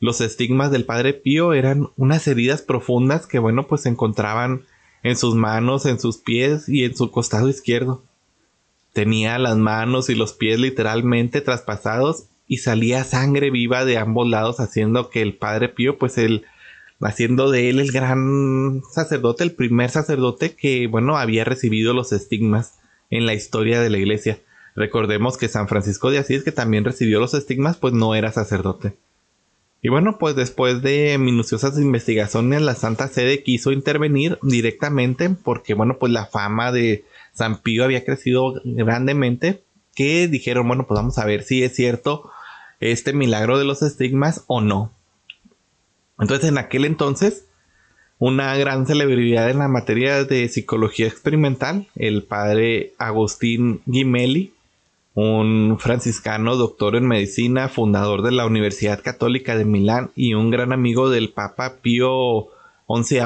Los 0.00 0.20
estigmas 0.20 0.70
del 0.70 0.84
Padre 0.84 1.14
Pío 1.14 1.52
eran 1.52 1.88
unas 1.96 2.26
heridas 2.26 2.60
profundas 2.60 3.26
que, 3.26 3.38
bueno, 3.38 3.66
pues 3.66 3.82
se 3.82 3.88
encontraban 3.88 4.62
en 5.02 5.16
sus 5.16 5.34
manos, 5.34 5.86
en 5.86 5.98
sus 5.98 6.18
pies 6.18 6.68
y 6.68 6.84
en 6.84 6.96
su 6.96 7.10
costado 7.10 7.48
izquierdo. 7.48 8.02
Tenía 8.92 9.38
las 9.38 9.56
manos 9.56 10.10
y 10.10 10.14
los 10.14 10.32
pies 10.32 10.60
literalmente 10.60 11.40
traspasados 11.40 12.26
y 12.52 12.58
salía 12.58 13.02
sangre 13.02 13.50
viva 13.50 13.86
de 13.86 13.96
ambos 13.96 14.28
lados 14.28 14.60
haciendo 14.60 15.08
que 15.08 15.22
el 15.22 15.32
Padre 15.32 15.70
Pío 15.70 15.96
pues 15.96 16.18
él 16.18 16.44
haciendo 17.00 17.50
de 17.50 17.70
él 17.70 17.80
el 17.80 17.92
gran 17.92 18.82
sacerdote, 18.92 19.42
el 19.42 19.52
primer 19.52 19.88
sacerdote 19.88 20.54
que 20.54 20.86
bueno 20.86 21.16
había 21.16 21.44
recibido 21.44 21.94
los 21.94 22.12
estigmas 22.12 22.74
en 23.08 23.24
la 23.24 23.32
historia 23.32 23.80
de 23.80 23.88
la 23.88 23.96
iglesia. 23.96 24.38
Recordemos 24.76 25.38
que 25.38 25.48
San 25.48 25.66
Francisco 25.66 26.10
de 26.10 26.18
Asís 26.18 26.42
que 26.44 26.52
también 26.52 26.84
recibió 26.84 27.20
los 27.20 27.32
estigmas 27.32 27.78
pues 27.78 27.94
no 27.94 28.14
era 28.14 28.32
sacerdote. 28.32 28.96
Y 29.80 29.88
bueno, 29.88 30.18
pues 30.18 30.36
después 30.36 30.82
de 30.82 31.16
minuciosas 31.16 31.78
investigaciones, 31.78 32.60
la 32.60 32.74
Santa 32.74 33.08
Sede 33.08 33.42
quiso 33.42 33.72
intervenir 33.72 34.38
directamente 34.42 35.30
porque, 35.30 35.72
bueno, 35.72 35.96
pues 35.98 36.12
la 36.12 36.26
fama 36.26 36.70
de 36.70 37.04
San 37.32 37.62
Pío 37.62 37.82
había 37.82 38.04
crecido 38.04 38.60
grandemente, 38.62 39.64
que 39.96 40.28
dijeron, 40.28 40.68
bueno, 40.68 40.86
pues 40.86 41.00
vamos 41.00 41.18
a 41.18 41.24
ver 41.24 41.42
si 41.42 41.64
es 41.64 41.74
cierto 41.74 42.30
este 42.90 43.12
milagro 43.12 43.58
de 43.58 43.64
los 43.64 43.82
estigmas 43.82 44.42
o 44.48 44.60
no. 44.60 44.90
Entonces, 46.18 46.48
en 46.48 46.58
aquel 46.58 46.84
entonces, 46.84 47.46
una 48.18 48.56
gran 48.56 48.86
celebridad 48.86 49.50
en 49.50 49.58
la 49.58 49.68
materia 49.68 50.24
de 50.24 50.48
psicología 50.48 51.06
experimental, 51.06 51.88
el 51.96 52.22
padre 52.22 52.92
Agustín 52.98 53.80
Gimelli, 53.90 54.52
un 55.14 55.78
franciscano 55.78 56.56
doctor 56.56 56.96
en 56.96 57.06
medicina, 57.06 57.68
fundador 57.68 58.22
de 58.22 58.32
la 58.32 58.46
Universidad 58.46 59.02
Católica 59.02 59.56
de 59.56 59.64
Milán 59.64 60.10
y 60.14 60.34
un 60.34 60.50
gran 60.50 60.72
amigo 60.72 61.10
del 61.10 61.30
Papa 61.30 61.76
Pío 61.82 62.48
XI, 62.88 63.20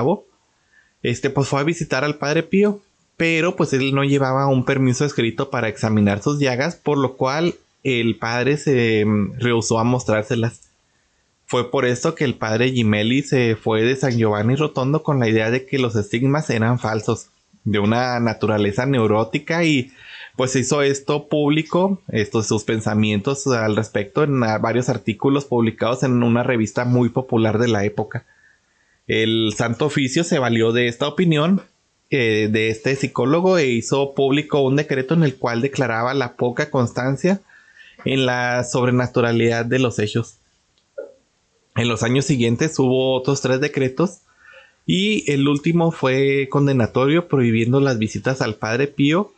este 1.02 1.30
pues 1.30 1.48
fue 1.48 1.60
a 1.60 1.64
visitar 1.64 2.02
al 2.02 2.16
Padre 2.16 2.42
Pío, 2.42 2.80
pero 3.16 3.54
pues 3.54 3.72
él 3.72 3.94
no 3.94 4.02
llevaba 4.02 4.46
un 4.48 4.64
permiso 4.64 5.04
escrito 5.04 5.50
para 5.50 5.68
examinar 5.68 6.22
sus 6.22 6.40
llagas, 6.40 6.76
por 6.76 6.98
lo 6.98 7.14
cual 7.16 7.54
el 7.86 8.16
padre 8.16 8.56
se 8.56 9.04
mm, 9.04 9.38
rehusó 9.38 9.78
a 9.78 9.84
mostrárselas. 9.84 10.62
Fue 11.46 11.70
por 11.70 11.84
esto 11.84 12.16
que 12.16 12.24
el 12.24 12.34
padre 12.34 12.72
Gimelli 12.72 13.22
se 13.22 13.54
fue 13.54 13.82
de 13.82 13.94
San 13.94 14.18
Giovanni 14.18 14.56
Rotondo 14.56 15.04
con 15.04 15.20
la 15.20 15.28
idea 15.28 15.52
de 15.52 15.64
que 15.64 15.78
los 15.78 15.94
estigmas 15.94 16.50
eran 16.50 16.80
falsos, 16.80 17.28
de 17.62 17.78
una 17.78 18.18
naturaleza 18.18 18.86
neurótica 18.86 19.64
y 19.64 19.92
pues 20.36 20.54
hizo 20.56 20.82
esto 20.82 21.28
público, 21.28 22.00
estos 22.08 22.46
sus 22.46 22.64
pensamientos 22.64 23.46
al 23.46 23.76
respecto 23.76 24.22
en 24.24 24.40
varios 24.40 24.88
artículos 24.88 25.44
publicados 25.44 26.02
en 26.02 26.22
una 26.22 26.42
revista 26.42 26.84
muy 26.84 27.08
popular 27.08 27.58
de 27.58 27.68
la 27.68 27.84
época. 27.84 28.26
El 29.06 29.52
Santo 29.56 29.86
Oficio 29.86 30.24
se 30.24 30.38
valió 30.38 30.72
de 30.72 30.88
esta 30.88 31.08
opinión 31.08 31.62
eh, 32.10 32.48
de 32.50 32.68
este 32.68 32.94
psicólogo 32.96 33.58
e 33.58 33.68
hizo 33.68 34.14
público 34.14 34.60
un 34.60 34.76
decreto 34.76 35.14
en 35.14 35.22
el 35.22 35.36
cual 35.36 35.62
declaraba 35.62 36.12
la 36.14 36.34
poca 36.34 36.70
constancia 36.70 37.40
en 38.06 38.24
la 38.24 38.64
sobrenaturalidad 38.64 39.66
de 39.66 39.80
los 39.80 39.98
hechos. 39.98 40.38
En 41.74 41.88
los 41.88 42.02
años 42.02 42.24
siguientes 42.24 42.78
hubo 42.78 43.14
otros 43.14 43.42
tres 43.42 43.60
decretos 43.60 44.20
y 44.86 45.30
el 45.30 45.46
último 45.48 45.90
fue 45.90 46.48
condenatorio 46.48 47.26
prohibiendo 47.28 47.80
las 47.80 47.98
visitas 47.98 48.40
al 48.40 48.54
Padre 48.54 48.86
Pío 48.86 49.32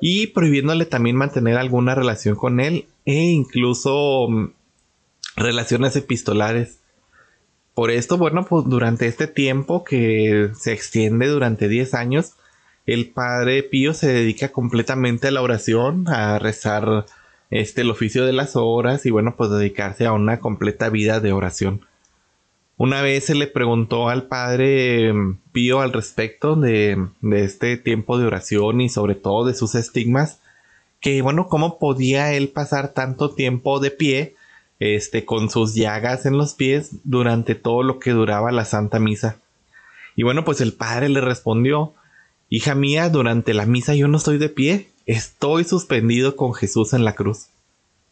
y 0.00 0.28
prohibiéndole 0.28 0.84
también 0.84 1.16
mantener 1.16 1.56
alguna 1.56 1.94
relación 1.94 2.36
con 2.36 2.60
él 2.60 2.84
e 3.06 3.14
incluso 3.14 4.28
mm, 4.28 4.52
relaciones 5.36 5.96
epistolares. 5.96 6.78
Por 7.74 7.90
esto, 7.90 8.18
bueno, 8.18 8.44
pues 8.44 8.66
durante 8.66 9.06
este 9.06 9.26
tiempo 9.26 9.82
que 9.82 10.50
se 10.58 10.72
extiende 10.72 11.26
durante 11.28 11.68
10 11.68 11.94
años, 11.94 12.34
el 12.84 13.08
Padre 13.08 13.62
Pío 13.62 13.94
se 13.94 14.08
dedica 14.12 14.50
completamente 14.50 15.28
a 15.28 15.30
la 15.30 15.40
oración, 15.40 16.06
a 16.08 16.38
rezar 16.38 17.06
este 17.50 17.82
el 17.82 17.90
oficio 17.90 18.24
de 18.24 18.32
las 18.32 18.56
horas 18.56 19.06
y 19.06 19.10
bueno, 19.10 19.34
pues 19.36 19.50
dedicarse 19.50 20.06
a 20.06 20.12
una 20.12 20.40
completa 20.40 20.88
vida 20.88 21.20
de 21.20 21.32
oración. 21.32 21.82
Una 22.76 23.02
vez 23.02 23.26
se 23.26 23.34
le 23.34 23.46
preguntó 23.46 24.08
al 24.08 24.22
padre 24.26 25.12
mm, 25.12 25.38
Pío 25.52 25.80
al 25.80 25.92
respecto 25.92 26.56
de, 26.56 26.96
este 27.32 27.76
tiempo 27.76 28.18
de 28.18 28.24
oración 28.24 28.80
y 28.80 28.88
sobre 28.88 29.16
todo 29.16 29.44
de 29.44 29.54
sus 29.54 29.74
estigmas, 29.74 30.40
que 31.00 31.20
bueno, 31.20 31.48
cómo 31.48 31.78
podía 31.78 32.32
él 32.32 32.48
pasar 32.48 32.94
tanto 32.94 33.34
tiempo 33.34 33.80
de 33.80 33.90
pie, 33.90 34.34
este, 34.78 35.26
con 35.26 35.50
sus 35.50 35.74
llagas 35.74 36.24
en 36.24 36.38
los 36.38 36.54
pies 36.54 36.92
durante 37.04 37.54
todo 37.54 37.82
lo 37.82 37.98
que 37.98 38.12
duraba 38.12 38.50
la 38.50 38.64
Santa 38.64 38.98
Misa. 38.98 39.36
Y 40.16 40.22
bueno, 40.22 40.46
pues 40.46 40.62
el 40.62 40.72
padre 40.72 41.10
le 41.10 41.20
respondió, 41.20 41.92
hija 42.48 42.74
mía, 42.74 43.10
durante 43.10 43.52
la 43.52 43.66
misa 43.66 43.94
yo 43.94 44.08
no 44.08 44.16
estoy 44.16 44.38
de 44.38 44.48
pie, 44.48 44.88
estoy 45.10 45.64
suspendido 45.64 46.36
con 46.36 46.54
Jesús 46.54 46.92
en 46.92 47.04
la 47.04 47.14
cruz. 47.14 47.46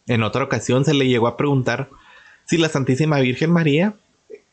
En 0.07 0.21
otra 0.23 0.43
ocasión 0.43 0.83
se 0.83 0.93
le 0.93 1.07
llegó 1.07 1.27
a 1.27 1.37
preguntar 1.37 1.89
si 2.45 2.57
la 2.57 2.67
Santísima 2.67 3.19
Virgen 3.19 3.51
María 3.51 3.93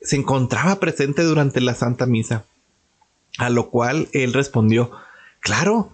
se 0.01 0.17
encontraba 0.17 0.77
presente 0.77 1.23
durante 1.23 1.61
la 1.61 1.75
Santa 1.75 2.07
Misa. 2.07 2.45
A 3.39 3.51
lo 3.51 3.69
cual 3.69 4.09
él 4.13 4.33
respondió, 4.33 4.93
claro, 5.41 5.91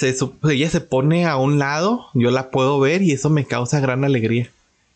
ella 0.00 0.70
se 0.70 0.80
pone 0.80 1.26
a 1.26 1.36
un 1.36 1.58
lado, 1.58 2.06
yo 2.12 2.30
la 2.30 2.50
puedo 2.50 2.78
ver 2.78 3.02
y 3.02 3.12
eso 3.12 3.30
me 3.30 3.46
causa 3.46 3.80
gran 3.80 4.04
alegría. 4.04 4.50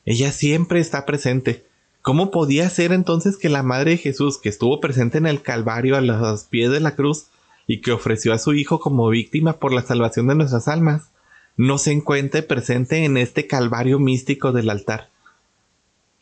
Ella 0.04 0.30
siempre 0.30 0.80
está 0.80 1.06
presente. 1.06 1.64
¿Cómo 2.02 2.30
podía 2.30 2.68
ser 2.68 2.92
entonces 2.92 3.38
que 3.38 3.48
la 3.48 3.62
Madre 3.62 3.92
de 3.92 3.98
Jesús, 3.98 4.38
que 4.38 4.48
estuvo 4.48 4.80
presente 4.80 5.18
en 5.18 5.26
el 5.26 5.40
Calvario 5.40 5.96
a 5.96 6.00
los 6.00 6.44
pies 6.44 6.70
de 6.70 6.80
la 6.80 6.96
cruz 6.96 7.28
y 7.66 7.80
que 7.80 7.92
ofreció 7.92 8.32
a 8.32 8.38
su 8.38 8.54
Hijo 8.54 8.80
como 8.80 9.08
víctima 9.08 9.54
por 9.54 9.72
la 9.72 9.82
salvación 9.82 10.26
de 10.26 10.34
nuestras 10.34 10.68
almas, 10.68 11.10
no 11.56 11.78
se 11.78 11.92
encuentre 11.92 12.42
presente 12.42 13.04
en 13.04 13.16
este 13.16 13.46
Calvario 13.46 13.98
místico 13.98 14.52
del 14.52 14.70
altar? 14.70 15.10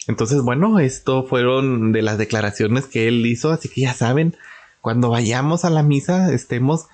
Entonces, 0.06 0.42
bueno, 0.42 0.78
esto 0.78 1.24
fueron 1.24 1.92
de 1.92 2.02
las 2.02 2.18
declaraciones 2.18 2.86
que 2.86 3.06
él 3.08 3.24
hizo, 3.26 3.50
así 3.50 3.68
que 3.68 3.82
ya 3.82 3.94
saben, 3.94 4.36
cuando 4.80 5.10
vayamos 5.10 5.64
a 5.64 5.70
la 5.70 5.82
misa 5.82 6.32
estemos 6.32 6.86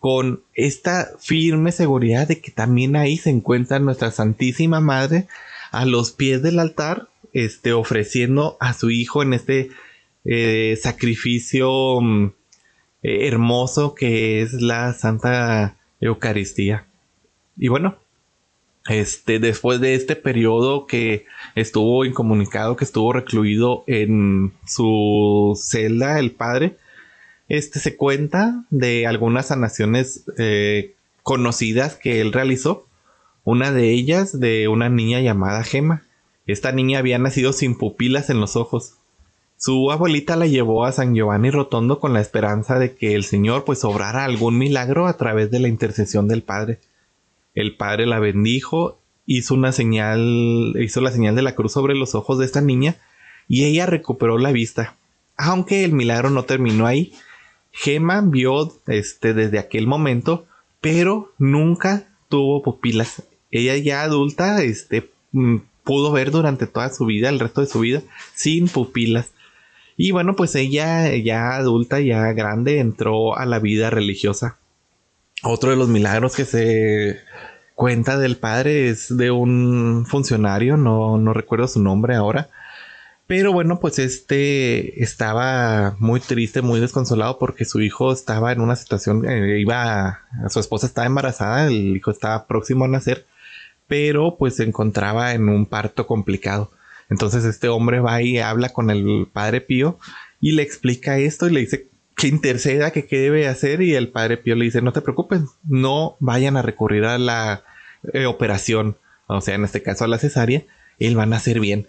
con 0.00 0.42
esta 0.54 1.10
firme 1.18 1.72
seguridad 1.72 2.28
de 2.28 2.40
que 2.40 2.50
también 2.50 2.96
ahí 2.96 3.16
se 3.16 3.30
encuentra 3.30 3.78
nuestra 3.78 4.10
Santísima 4.10 4.80
Madre 4.80 5.26
a 5.70 5.84
los 5.84 6.12
pies 6.12 6.42
del 6.42 6.58
altar, 6.58 7.08
este, 7.32 7.72
ofreciendo 7.72 8.56
a 8.60 8.72
su 8.72 8.90
Hijo 8.90 9.22
en 9.22 9.34
este 9.34 9.70
eh, 10.24 10.78
sacrificio 10.80 12.00
mm, 12.00 12.32
eh, 13.06 13.28
hermoso 13.28 13.94
que 13.94 14.42
es 14.42 14.52
la 14.54 14.92
Santa 14.92 15.76
Eucaristía. 16.00 16.86
Y 17.56 17.68
bueno, 17.68 17.94
este, 18.88 19.38
después 19.38 19.80
de 19.80 19.94
este 19.94 20.16
periodo 20.16 20.88
que 20.88 21.24
estuvo 21.54 22.04
incomunicado, 22.04 22.74
que 22.74 22.84
estuvo 22.84 23.12
recluido 23.12 23.84
en 23.86 24.52
su 24.66 25.56
celda, 25.62 26.18
el 26.18 26.32
padre, 26.32 26.78
este 27.48 27.78
se 27.78 27.96
cuenta 27.96 28.64
de 28.70 29.06
algunas 29.06 29.46
sanaciones 29.46 30.24
eh, 30.36 30.94
conocidas 31.22 31.94
que 31.94 32.20
él 32.20 32.32
realizó. 32.32 32.88
Una 33.44 33.70
de 33.70 33.92
ellas 33.92 34.40
de 34.40 34.66
una 34.66 34.88
niña 34.88 35.20
llamada 35.20 35.62
Gema. 35.62 36.02
Esta 36.48 36.72
niña 36.72 36.98
había 36.98 37.20
nacido 37.20 37.52
sin 37.52 37.78
pupilas 37.78 38.30
en 38.30 38.40
los 38.40 38.56
ojos. 38.56 38.95
Su 39.58 39.90
abuelita 39.90 40.36
la 40.36 40.46
llevó 40.46 40.84
a 40.84 40.92
San 40.92 41.14
Giovanni 41.14 41.50
Rotondo 41.50 41.98
con 41.98 42.12
la 42.12 42.20
esperanza 42.20 42.78
de 42.78 42.94
que 42.94 43.14
el 43.14 43.24
Señor 43.24 43.64
pues 43.64 43.84
obrara 43.84 44.24
algún 44.24 44.58
milagro 44.58 45.06
a 45.06 45.16
través 45.16 45.50
de 45.50 45.60
la 45.60 45.68
intercesión 45.68 46.28
del 46.28 46.42
Padre. 46.42 46.78
El 47.54 47.74
padre 47.74 48.04
la 48.04 48.18
bendijo, 48.18 48.98
hizo 49.24 49.54
una 49.54 49.72
señal, 49.72 50.74
hizo 50.78 51.00
la 51.00 51.10
señal 51.10 51.34
de 51.34 51.42
la 51.42 51.54
cruz 51.54 51.72
sobre 51.72 51.94
los 51.94 52.14
ojos 52.14 52.38
de 52.38 52.44
esta 52.44 52.60
niña 52.60 52.96
y 53.48 53.64
ella 53.64 53.86
recuperó 53.86 54.36
la 54.36 54.52
vista. 54.52 54.96
Aunque 55.38 55.84
el 55.84 55.92
milagro 55.92 56.28
no 56.30 56.44
terminó 56.44 56.86
ahí. 56.86 57.14
Gema 57.72 58.20
vio 58.20 58.74
este, 58.86 59.32
desde 59.32 59.58
aquel 59.58 59.86
momento, 59.86 60.46
pero 60.80 61.32
nunca 61.38 62.08
tuvo 62.28 62.62
pupilas. 62.62 63.22
Ella 63.50 63.76
ya 63.76 64.02
adulta 64.02 64.62
este, 64.62 65.10
mm, 65.32 65.56
pudo 65.84 66.12
ver 66.12 66.30
durante 66.30 66.66
toda 66.66 66.92
su 66.92 67.06
vida, 67.06 67.28
el 67.28 67.40
resto 67.40 67.62
de 67.62 67.66
su 67.66 67.80
vida, 67.80 68.02
sin 68.34 68.68
pupilas. 68.68 69.30
Y 69.96 70.10
bueno, 70.10 70.36
pues 70.36 70.54
ella 70.54 71.14
ya 71.16 71.56
adulta, 71.56 72.00
ya 72.00 72.32
grande, 72.32 72.80
entró 72.80 73.36
a 73.36 73.46
la 73.46 73.58
vida 73.58 73.90
religiosa. 73.90 74.56
Otro 75.42 75.70
de 75.70 75.76
los 75.76 75.88
milagros 75.88 76.36
que 76.36 76.44
se 76.44 77.20
cuenta 77.74 78.18
del 78.18 78.36
padre 78.36 78.88
es 78.88 79.16
de 79.16 79.30
un 79.30 80.06
funcionario, 80.06 80.76
no, 80.76 81.18
no 81.18 81.32
recuerdo 81.32 81.68
su 81.68 81.80
nombre 81.80 82.14
ahora. 82.14 82.48
Pero 83.26 83.52
bueno, 83.52 83.80
pues 83.80 83.98
este 83.98 85.02
estaba 85.02 85.96
muy 85.98 86.20
triste, 86.20 86.62
muy 86.62 86.78
desconsolado 86.78 87.38
porque 87.38 87.64
su 87.64 87.80
hijo 87.80 88.12
estaba 88.12 88.52
en 88.52 88.60
una 88.60 88.76
situación, 88.76 89.28
eh, 89.28 89.58
iba, 89.58 90.20
su 90.48 90.60
esposa 90.60 90.86
estaba 90.86 91.06
embarazada, 91.06 91.66
el 91.66 91.96
hijo 91.96 92.12
estaba 92.12 92.46
próximo 92.46 92.84
a 92.84 92.88
nacer, 92.88 93.26
pero 93.88 94.36
pues 94.38 94.56
se 94.56 94.64
encontraba 94.64 95.32
en 95.34 95.48
un 95.48 95.66
parto 95.66 96.06
complicado. 96.06 96.70
Entonces 97.10 97.44
este 97.44 97.68
hombre 97.68 98.00
va 98.00 98.22
y 98.22 98.38
habla 98.38 98.70
con 98.70 98.90
el 98.90 99.28
padre 99.32 99.60
Pío 99.60 99.98
y 100.40 100.52
le 100.52 100.62
explica 100.62 101.18
esto 101.18 101.46
y 101.46 101.52
le 101.52 101.60
dice 101.60 101.88
que 102.16 102.28
interceda, 102.28 102.90
que 102.90 103.06
qué 103.06 103.18
debe 103.18 103.46
hacer 103.46 103.82
y 103.82 103.94
el 103.94 104.08
padre 104.08 104.38
Pío 104.38 104.56
le 104.56 104.64
dice, 104.64 104.82
no 104.82 104.92
te 104.92 105.02
preocupes, 105.02 105.42
no 105.68 106.16
vayan 106.18 106.56
a 106.56 106.62
recurrir 106.62 107.04
a 107.04 107.18
la 107.18 107.62
eh, 108.12 108.26
operación, 108.26 108.96
o 109.26 109.40
sea, 109.40 109.54
en 109.54 109.64
este 109.64 109.82
caso 109.82 110.04
a 110.04 110.08
la 110.08 110.18
cesárea, 110.18 110.64
él 110.98 111.14
van 111.14 111.32
a 111.32 111.36
hacer 111.36 111.60
bien. 111.60 111.88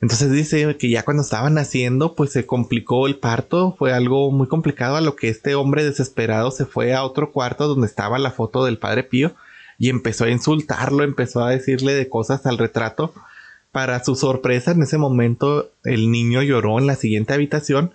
Entonces 0.00 0.30
dice 0.30 0.76
que 0.76 0.90
ya 0.90 1.04
cuando 1.04 1.22
estaban 1.22 1.54
naciendo, 1.54 2.14
pues 2.14 2.32
se 2.32 2.46
complicó 2.46 3.06
el 3.06 3.16
parto, 3.16 3.74
fue 3.76 3.92
algo 3.92 4.30
muy 4.30 4.46
complicado 4.46 4.96
a 4.96 5.00
lo 5.00 5.16
que 5.16 5.28
este 5.28 5.54
hombre 5.54 5.84
desesperado 5.84 6.50
se 6.50 6.66
fue 6.66 6.94
a 6.94 7.04
otro 7.04 7.32
cuarto 7.32 7.66
donde 7.66 7.86
estaba 7.86 8.18
la 8.18 8.30
foto 8.30 8.64
del 8.64 8.78
padre 8.78 9.02
Pío 9.02 9.34
y 9.76 9.90
empezó 9.90 10.24
a 10.24 10.30
insultarlo, 10.30 11.02
empezó 11.04 11.44
a 11.44 11.50
decirle 11.50 11.94
de 11.94 12.08
cosas 12.08 12.46
al 12.46 12.58
retrato 12.58 13.12
para 13.78 14.02
su 14.02 14.16
sorpresa, 14.16 14.72
en 14.72 14.82
ese 14.82 14.98
momento 14.98 15.70
el 15.84 16.10
niño 16.10 16.42
lloró 16.42 16.80
en 16.80 16.88
la 16.88 16.96
siguiente 16.96 17.32
habitación 17.32 17.92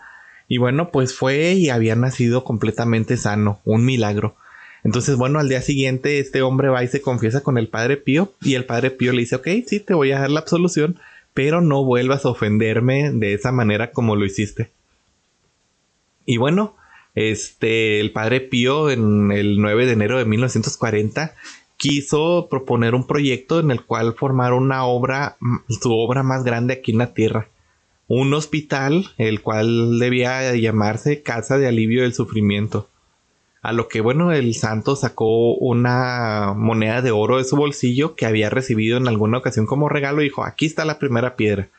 y 0.48 0.58
bueno, 0.58 0.92
pues 0.92 1.14
fue 1.14 1.56
y 1.56 1.72
había 1.72 1.94
nacido 1.98 2.46
completamente 2.46 3.18
sano, 3.18 3.60
un 3.66 3.84
milagro. 3.84 4.38
Entonces, 4.86 5.18
bueno, 5.18 5.40
al 5.40 5.50
día 5.50 5.62
siguiente 5.62 6.20
este 6.20 6.42
hombre 6.42 6.70
va 6.70 6.86
y 6.86 6.88
se 6.88 7.02
confiesa 7.02 7.44
con 7.44 7.58
el 7.58 7.68
padre 7.68 7.98
Pío 7.98 8.32
y 8.40 8.54
el 8.54 8.64
padre 8.64 8.92
Pío 8.92 9.12
le 9.12 9.20
dice, 9.20 9.36
ok, 9.36 9.50
sí, 9.68 9.82
te 9.82 9.94
voy 9.94 10.14
a 10.14 10.22
dar 10.22 10.32
la 10.32 10.40
absolución, 10.40 11.02
pero 11.34 11.60
no 11.60 11.84
vuelvas 11.84 12.24
a 12.24 12.30
ofenderme 12.30 13.12
de 13.12 13.34
esa 13.34 13.52
manera 13.52 13.92
como 13.92 14.16
lo 14.16 14.24
hiciste. 14.24 14.70
Y 16.26 16.38
bueno, 16.38 16.78
este, 17.14 18.00
el 18.00 18.14
padre 18.14 18.40
Pío 18.40 18.90
en 18.90 19.34
el 19.34 19.60
9 19.60 19.86
de 19.86 19.92
enero 19.92 20.18
de 20.18 20.24
1940 20.24 21.36
quiso 21.78 22.48
proponer 22.50 22.96
un 22.96 23.06
proyecto 23.08 23.60
en 23.60 23.72
el 23.72 23.84
cual 23.84 24.14
formar 24.14 24.54
una 24.54 24.86
obra, 24.86 25.38
su 25.68 25.92
obra 25.92 26.24
más 26.24 26.44
grande 26.44 26.74
aquí 26.74 26.92
en 26.92 27.00
la 27.00 27.14
Tierra. 27.14 27.50
Un 28.08 28.34
hospital, 28.34 29.08
el 29.18 29.42
cual 29.42 30.00
debía 30.00 30.56
llamarse 30.56 31.22
Casa 31.22 31.58
de 31.58 31.68
Alivio 31.68 32.04
del 32.04 32.14
Sufrimiento. 32.14 32.90
A 33.62 33.72
lo 33.72 33.88
que, 33.88 34.02
bueno, 34.02 34.34
el 34.34 34.56
santo 34.56 34.98
sacó 34.98 35.56
una 35.56 36.54
moneda 36.54 37.02
de 37.02 37.12
oro 37.12 37.38
de 37.38 37.46
su 37.46 37.56
bolsillo 37.56 38.14
que 38.16 38.26
había 38.26 38.50
recibido 38.50 38.98
en 38.98 39.08
alguna 39.08 39.38
ocasión 39.38 39.66
como 39.66 39.88
regalo 39.88 40.22
y 40.22 40.26
dijo, 40.26 40.44
aquí 40.44 40.66
está 40.66 40.84
la 40.84 41.00
primera 41.00 41.38
piedra. 41.38 41.70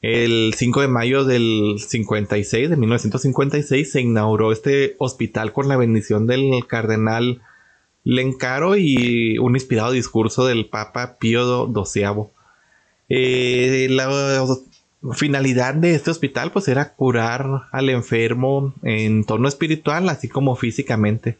El 0.00 0.54
5 0.56 0.80
de 0.80 0.88
mayo 0.88 1.24
del 1.24 1.74
56, 1.78 2.70
de 2.70 2.76
1956, 2.76 3.90
se 3.90 4.00
inauguró 4.00 4.52
este 4.52 4.94
hospital 4.98 5.52
con 5.52 5.66
la 5.66 5.76
bendición 5.76 6.28
del 6.28 6.64
cardenal 6.68 7.40
le 8.04 8.22
encaro 8.22 8.76
y 8.76 9.38
un 9.38 9.54
inspirado 9.54 9.92
discurso 9.92 10.46
del 10.46 10.66
Papa 10.66 11.18
Pío 11.18 11.66
XII. 11.66 12.24
Eh, 13.08 13.86
la 13.90 14.08
finalidad 15.14 15.74
de 15.74 15.94
este 15.94 16.10
hospital 16.10 16.52
pues 16.52 16.68
era 16.68 16.94
curar 16.94 17.62
al 17.70 17.88
enfermo 17.88 18.74
en 18.82 19.24
tono 19.24 19.48
espiritual 19.48 20.08
así 20.08 20.28
como 20.28 20.56
físicamente. 20.56 21.38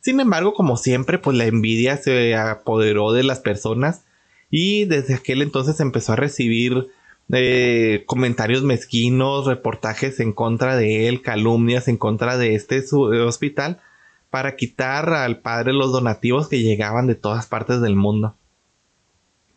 Sin 0.00 0.20
embargo, 0.20 0.54
como 0.54 0.76
siempre, 0.76 1.18
pues 1.18 1.36
la 1.36 1.46
envidia 1.46 1.96
se 1.96 2.34
apoderó 2.36 3.12
de 3.12 3.24
las 3.24 3.40
personas 3.40 4.04
y 4.50 4.84
desde 4.84 5.14
aquel 5.14 5.42
entonces 5.42 5.80
empezó 5.80 6.12
a 6.12 6.16
recibir 6.16 6.88
eh, 7.32 8.04
comentarios 8.06 8.62
mezquinos, 8.62 9.46
reportajes 9.46 10.20
en 10.20 10.32
contra 10.32 10.76
de 10.76 11.08
él, 11.08 11.22
calumnias 11.22 11.88
en 11.88 11.96
contra 11.96 12.38
de 12.38 12.54
este 12.54 12.84
hospital 12.92 13.80
para 14.30 14.56
quitar 14.56 15.08
al 15.10 15.38
padre 15.38 15.72
los 15.72 15.92
donativos 15.92 16.48
que 16.48 16.62
llegaban 16.62 17.06
de 17.06 17.14
todas 17.14 17.46
partes 17.46 17.80
del 17.80 17.96
mundo. 17.96 18.34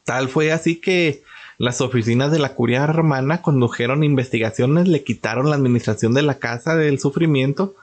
Tal 0.03 0.29
fue 0.29 0.51
así 0.51 0.77
que 0.77 1.23
las 1.57 1.81
oficinas 1.81 2.31
de 2.31 2.39
la 2.39 2.55
curia 2.55 2.87
romana 2.87 3.41
condujeron 3.41 4.03
investigaciones, 4.03 4.87
le 4.87 5.03
quitaron 5.03 5.49
la 5.49 5.55
administración 5.55 6.13
de 6.13 6.21
la 6.21 6.39
casa 6.39 6.75
del 6.75 6.99
sufrimiento 6.99 7.75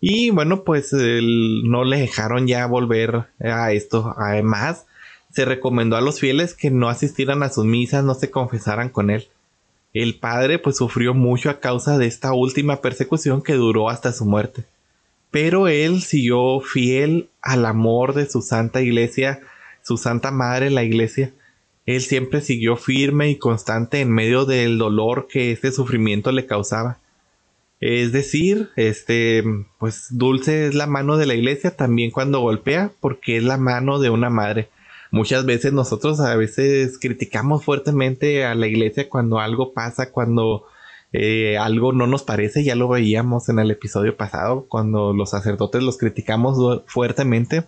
y 0.00 0.30
bueno, 0.30 0.64
pues 0.64 0.92
no 0.92 1.84
le 1.84 2.00
dejaron 2.00 2.46
ya 2.46 2.64
volver 2.66 3.26
a 3.40 3.72
esto. 3.72 4.14
Además, 4.16 4.86
se 5.32 5.44
recomendó 5.44 5.96
a 5.96 6.00
los 6.00 6.20
fieles 6.20 6.54
que 6.54 6.70
no 6.70 6.88
asistieran 6.88 7.42
a 7.42 7.50
sus 7.50 7.66
misas, 7.66 8.04
no 8.04 8.14
se 8.14 8.30
confesaran 8.30 8.88
con 8.88 9.10
él. 9.10 9.28
El 9.92 10.14
padre 10.14 10.58
pues 10.58 10.76
sufrió 10.76 11.12
mucho 11.12 11.50
a 11.50 11.60
causa 11.60 11.98
de 11.98 12.06
esta 12.06 12.32
última 12.32 12.80
persecución 12.80 13.42
que 13.42 13.54
duró 13.54 13.90
hasta 13.90 14.12
su 14.12 14.24
muerte 14.24 14.64
pero 15.30 15.68
él 15.68 16.02
siguió 16.02 16.60
fiel 16.60 17.28
al 17.40 17.66
amor 17.66 18.14
de 18.14 18.28
su 18.28 18.42
santa 18.42 18.82
iglesia, 18.82 19.40
su 19.82 19.96
santa 19.96 20.30
madre, 20.30 20.70
la 20.70 20.84
iglesia. 20.84 21.32
Él 21.86 22.00
siempre 22.00 22.40
siguió 22.40 22.76
firme 22.76 23.30
y 23.30 23.36
constante 23.36 24.00
en 24.00 24.10
medio 24.10 24.44
del 24.44 24.78
dolor 24.78 25.28
que 25.30 25.52
este 25.52 25.72
sufrimiento 25.72 26.32
le 26.32 26.46
causaba. 26.46 26.98
Es 27.80 28.12
decir, 28.12 28.68
este, 28.76 29.42
pues 29.78 30.08
dulce 30.10 30.66
es 30.66 30.74
la 30.74 30.86
mano 30.86 31.16
de 31.16 31.26
la 31.26 31.34
iglesia 31.34 31.76
también 31.76 32.10
cuando 32.10 32.40
golpea, 32.40 32.92
porque 33.00 33.38
es 33.38 33.42
la 33.42 33.56
mano 33.56 33.98
de 33.98 34.10
una 34.10 34.28
madre. 34.28 34.68
Muchas 35.10 35.46
veces 35.46 35.72
nosotros 35.72 36.20
a 36.20 36.36
veces 36.36 36.98
criticamos 36.98 37.64
fuertemente 37.64 38.44
a 38.44 38.54
la 38.54 38.66
iglesia 38.66 39.08
cuando 39.08 39.40
algo 39.40 39.72
pasa, 39.72 40.12
cuando 40.12 40.66
eh, 41.12 41.58
algo 41.58 41.92
no 41.92 42.06
nos 42.06 42.22
parece, 42.22 42.62
ya 42.62 42.74
lo 42.74 42.88
veíamos 42.88 43.48
en 43.48 43.58
el 43.58 43.70
episodio 43.70 44.16
pasado, 44.16 44.66
cuando 44.68 45.12
los 45.12 45.30
sacerdotes 45.30 45.82
los 45.82 45.98
criticamos 45.98 46.82
fuertemente. 46.86 47.64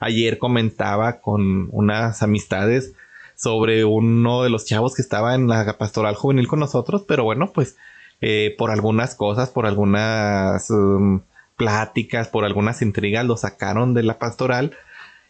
Ayer 0.00 0.38
comentaba 0.38 1.20
con 1.20 1.68
unas 1.72 2.22
amistades 2.22 2.94
sobre 3.36 3.84
uno 3.84 4.42
de 4.42 4.50
los 4.50 4.64
chavos 4.64 4.94
que 4.94 5.02
estaba 5.02 5.34
en 5.34 5.46
la 5.46 5.78
pastoral 5.78 6.14
juvenil 6.14 6.48
con 6.48 6.60
nosotros, 6.60 7.04
pero 7.06 7.24
bueno, 7.24 7.52
pues 7.52 7.76
eh, 8.20 8.54
por 8.58 8.70
algunas 8.70 9.14
cosas, 9.14 9.50
por 9.50 9.66
algunas 9.66 10.68
um, 10.70 11.20
pláticas, 11.56 12.28
por 12.28 12.44
algunas 12.44 12.82
intrigas, 12.82 13.24
lo 13.24 13.36
sacaron 13.36 13.94
de 13.94 14.02
la 14.02 14.18
pastoral. 14.18 14.76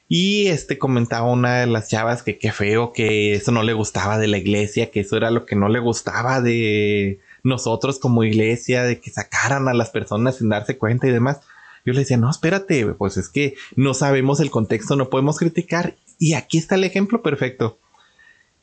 Y 0.09 0.49
este 0.49 0.79
comentaba 0.79 1.31
una 1.31 1.61
de 1.61 1.67
las 1.67 1.89
chavas 1.89 2.23
que 2.25 2.39
qué 2.39 2.51
feo, 2.51 2.93
que 2.93 3.35
eso 3.35 3.53
no 3.53 3.63
le 3.63 3.75
gustaba 3.75 4.19
de 4.19 4.27
la 4.29 4.39
iglesia, 4.39 4.91
que 4.91 5.01
eso 5.01 5.17
era 5.17 5.31
lo 5.31 5.47
que 5.47 5.55
no 5.55 5.69
le 5.69 5.79
gustaba 5.79 6.41
de, 6.41 7.21
nosotros 7.43 7.99
como 7.99 8.25
iglesia, 8.25 8.85
de 8.85 9.01
que 9.01 9.11
sacaran 9.11 9.69
a 9.69 9.75
las 9.75 9.91
personas 9.91 10.37
sin 10.37 10.49
darse 10.49 10.79
cuenta 10.79 11.07
y 11.07 11.13
demás. 11.13 11.41
Yo 11.85 11.93
le 11.93 12.01
decía, 12.01 12.17
no, 12.17 12.31
espérate, 12.31 12.87
pues 12.87 13.17
es 13.17 13.29
que 13.29 13.55
no 13.77 13.95
sabemos 13.95 14.41
el 14.41 14.51
contexto, 14.51 14.97
no 14.97 15.09
podemos 15.09 15.39
criticar. 15.39 15.97
Y 16.19 16.35
aquí 16.35 16.59
está 16.59 16.75
el 16.75 16.85
ejemplo 16.85 17.23
perfecto. 17.23 17.79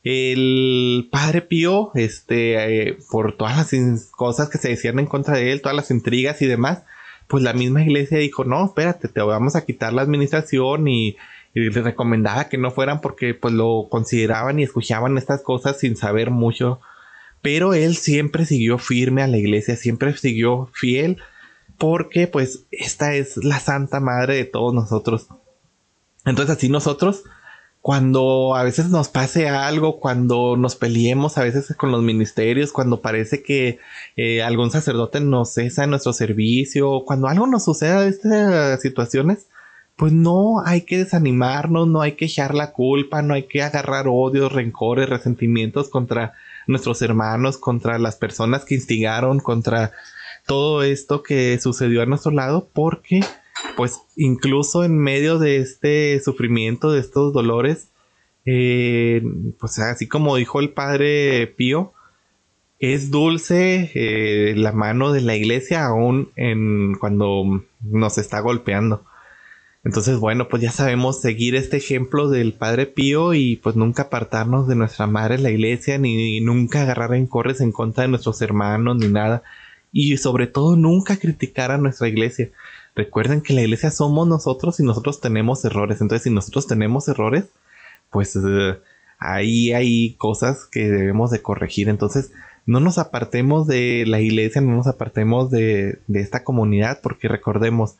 El 0.03 1.09
padre 1.11 1.41
Pío, 1.41 1.91
este, 1.95 2.89
eh, 2.89 2.97
por 3.09 3.35
todas 3.35 3.73
las 3.73 4.05
cosas 4.11 4.49
que 4.49 4.57
se 4.57 4.69
decían 4.69 4.99
en 4.99 5.07
contra 5.07 5.35
de 5.35 5.51
él, 5.51 5.61
todas 5.61 5.75
las 5.75 5.91
intrigas 5.91 6.41
y 6.41 6.45
demás, 6.45 6.83
pues 7.27 7.43
la 7.43 7.53
misma 7.53 7.81
iglesia 7.81 8.17
dijo, 8.19 8.45
no, 8.45 8.65
espérate, 8.65 9.07
te 9.07 9.21
vamos 9.21 9.55
a 9.55 9.65
quitar 9.65 9.91
la 9.93 10.03
administración 10.03 10.87
y, 10.87 11.17
y 11.53 11.59
les 11.69 11.83
recomendaba 11.83 12.47
que 12.47 12.57
no 12.57 12.71
fueran 12.71 13.01
porque 13.01 13.33
pues 13.33 13.53
lo 13.53 13.87
consideraban 13.89 14.59
y 14.59 14.63
escuchaban 14.63 15.17
estas 15.17 15.41
cosas 15.41 15.79
sin 15.79 15.97
saber 15.97 16.29
mucho 16.29 16.79
pero 17.41 17.73
él 17.73 17.95
siempre 17.95 18.45
siguió 18.45 18.77
firme 18.77 19.23
a 19.23 19.27
la 19.27 19.37
iglesia, 19.37 19.75
siempre 19.75 20.15
siguió 20.17 20.69
fiel, 20.73 21.17
porque 21.77 22.27
pues 22.27 22.65
esta 22.71 23.13
es 23.15 23.37
la 23.37 23.59
Santa 23.59 23.99
Madre 23.99 24.35
de 24.35 24.45
todos 24.45 24.73
nosotros. 24.73 25.27
Entonces 26.25 26.57
así 26.57 26.69
nosotros, 26.69 27.23
cuando 27.81 28.55
a 28.55 28.63
veces 28.63 28.89
nos 28.89 29.07
pase 29.07 29.47
algo, 29.47 29.99
cuando 29.99 30.57
nos 30.57 30.75
peleemos 30.75 31.37
a 31.37 31.43
veces 31.43 31.73
con 31.77 31.91
los 31.91 32.03
ministerios, 32.03 32.73
cuando 32.73 33.01
parece 33.01 33.43
que 33.43 33.79
eh, 34.17 34.41
algún 34.43 34.71
sacerdote 34.71 35.21
nos 35.21 35.53
cesa 35.53 35.85
en 35.85 35.91
nuestro 35.91 36.13
servicio, 36.13 37.03
cuando 37.05 37.27
algo 37.27 37.47
nos 37.47 37.63
suceda 37.63 38.01
de 38.01 38.09
estas 38.09 38.81
situaciones, 38.81 39.47
pues 39.97 40.13
no 40.13 40.63
hay 40.63 40.81
que 40.81 40.99
desanimarnos, 40.99 41.87
no 41.87 42.01
hay 42.01 42.13
que 42.13 42.25
echar 42.25 42.53
la 42.53 42.71
culpa, 42.71 43.23
no 43.23 43.33
hay 43.33 43.43
que 43.47 43.63
agarrar 43.63 44.05
odios, 44.07 44.51
rencores, 44.53 45.09
resentimientos 45.09 45.89
contra 45.89 46.35
nuestros 46.67 47.01
hermanos, 47.01 47.57
contra 47.57 47.97
las 47.97 48.15
personas 48.15 48.63
que 48.63 48.75
instigaron, 48.75 49.39
contra 49.39 49.91
todo 50.45 50.83
esto 50.83 51.23
que 51.23 51.59
sucedió 51.59 52.03
a 52.03 52.05
nuestro 52.05 52.31
lado 52.31 52.69
porque 52.71 53.21
pues 53.75 53.99
incluso 54.15 54.83
en 54.83 54.99
medio 54.99 55.39
de 55.39 55.57
este 55.57 56.19
sufrimiento, 56.23 56.91
de 56.91 56.99
estos 56.99 57.33
dolores, 57.33 57.89
eh, 58.45 59.23
pues 59.59 59.79
así 59.79 60.07
como 60.07 60.35
dijo 60.35 60.59
el 60.59 60.69
padre 60.69 61.47
Pío, 61.47 61.93
es 62.79 63.09
dulce 63.09 63.91
eh, 63.95 64.53
la 64.55 64.73
mano 64.73 65.11
de 65.11 65.21
la 65.21 65.35
iglesia 65.35 65.85
aún 65.85 66.29
en 66.35 66.93
cuando 66.99 67.63
nos 67.81 68.17
está 68.19 68.39
golpeando. 68.39 69.03
Entonces, 69.87 70.17
bueno, 70.19 70.49
pues 70.49 70.61
ya 70.61 70.69
sabemos 70.69 71.21
seguir 71.21 71.55
este 71.55 71.77
ejemplo 71.77 72.27
del 72.29 72.51
Padre 72.51 72.87
Pío 72.87 73.33
y 73.33 73.55
pues 73.55 73.77
nunca 73.77 74.03
apartarnos 74.03 74.67
de 74.67 74.75
nuestra 74.75 75.07
madre 75.07 75.37
la 75.37 75.49
iglesia, 75.49 75.97
ni, 75.97 76.41
nunca 76.41 76.81
agarrar 76.81 77.13
encorres 77.13 77.61
en 77.61 77.71
contra 77.71 78.01
de 78.01 78.09
nuestros 78.09 78.41
hermanos, 78.41 78.97
ni 78.97 79.07
nada. 79.07 79.43
Y 79.93 80.17
sobre 80.17 80.45
todo 80.47 80.75
nunca 80.75 81.15
criticar 81.15 81.71
a 81.71 81.77
nuestra 81.77 82.09
iglesia. 82.09 82.49
Recuerden 82.95 83.39
que 83.39 83.53
la 83.53 83.61
iglesia 83.61 83.89
somos 83.89 84.27
nosotros 84.27 84.77
y 84.81 84.83
nosotros 84.83 85.21
tenemos 85.21 85.63
errores. 85.63 86.01
Entonces, 86.01 86.23
si 86.23 86.31
nosotros 86.31 86.67
tenemos 86.67 87.07
errores, 87.07 87.45
pues 88.09 88.35
eh, 88.35 88.77
ahí 89.19 89.71
hay 89.71 90.15
cosas 90.15 90.65
que 90.65 90.89
debemos 90.89 91.31
de 91.31 91.41
corregir. 91.41 91.87
Entonces, 91.87 92.31
no 92.65 92.81
nos 92.81 92.97
apartemos 92.97 93.67
de 93.67 94.03
la 94.05 94.19
iglesia, 94.19 94.59
no 94.59 94.75
nos 94.75 94.87
apartemos 94.87 95.49
de, 95.49 95.99
esta 96.13 96.43
comunidad, 96.43 96.99
porque 97.01 97.29
recordemos, 97.29 97.95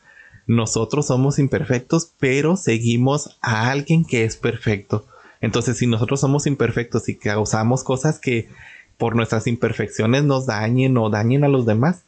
nosotros 0.48 1.06
somos 1.06 1.38
imperfectos, 1.38 2.10
pero 2.18 2.56
seguimos 2.56 3.36
a 3.42 3.70
alguien 3.70 4.04
que 4.04 4.24
es 4.24 4.36
perfecto. 4.36 5.06
Entonces, 5.42 5.76
si 5.76 5.86
nosotros 5.86 6.20
somos 6.20 6.46
imperfectos 6.46 7.08
y 7.10 7.16
causamos 7.16 7.84
cosas 7.84 8.18
que 8.18 8.48
por 8.96 9.14
nuestras 9.14 9.46
imperfecciones 9.46 10.24
nos 10.24 10.46
dañen 10.46 10.96
o 10.96 11.10
dañen 11.10 11.44
a 11.44 11.48
los 11.48 11.66
demás, 11.66 12.02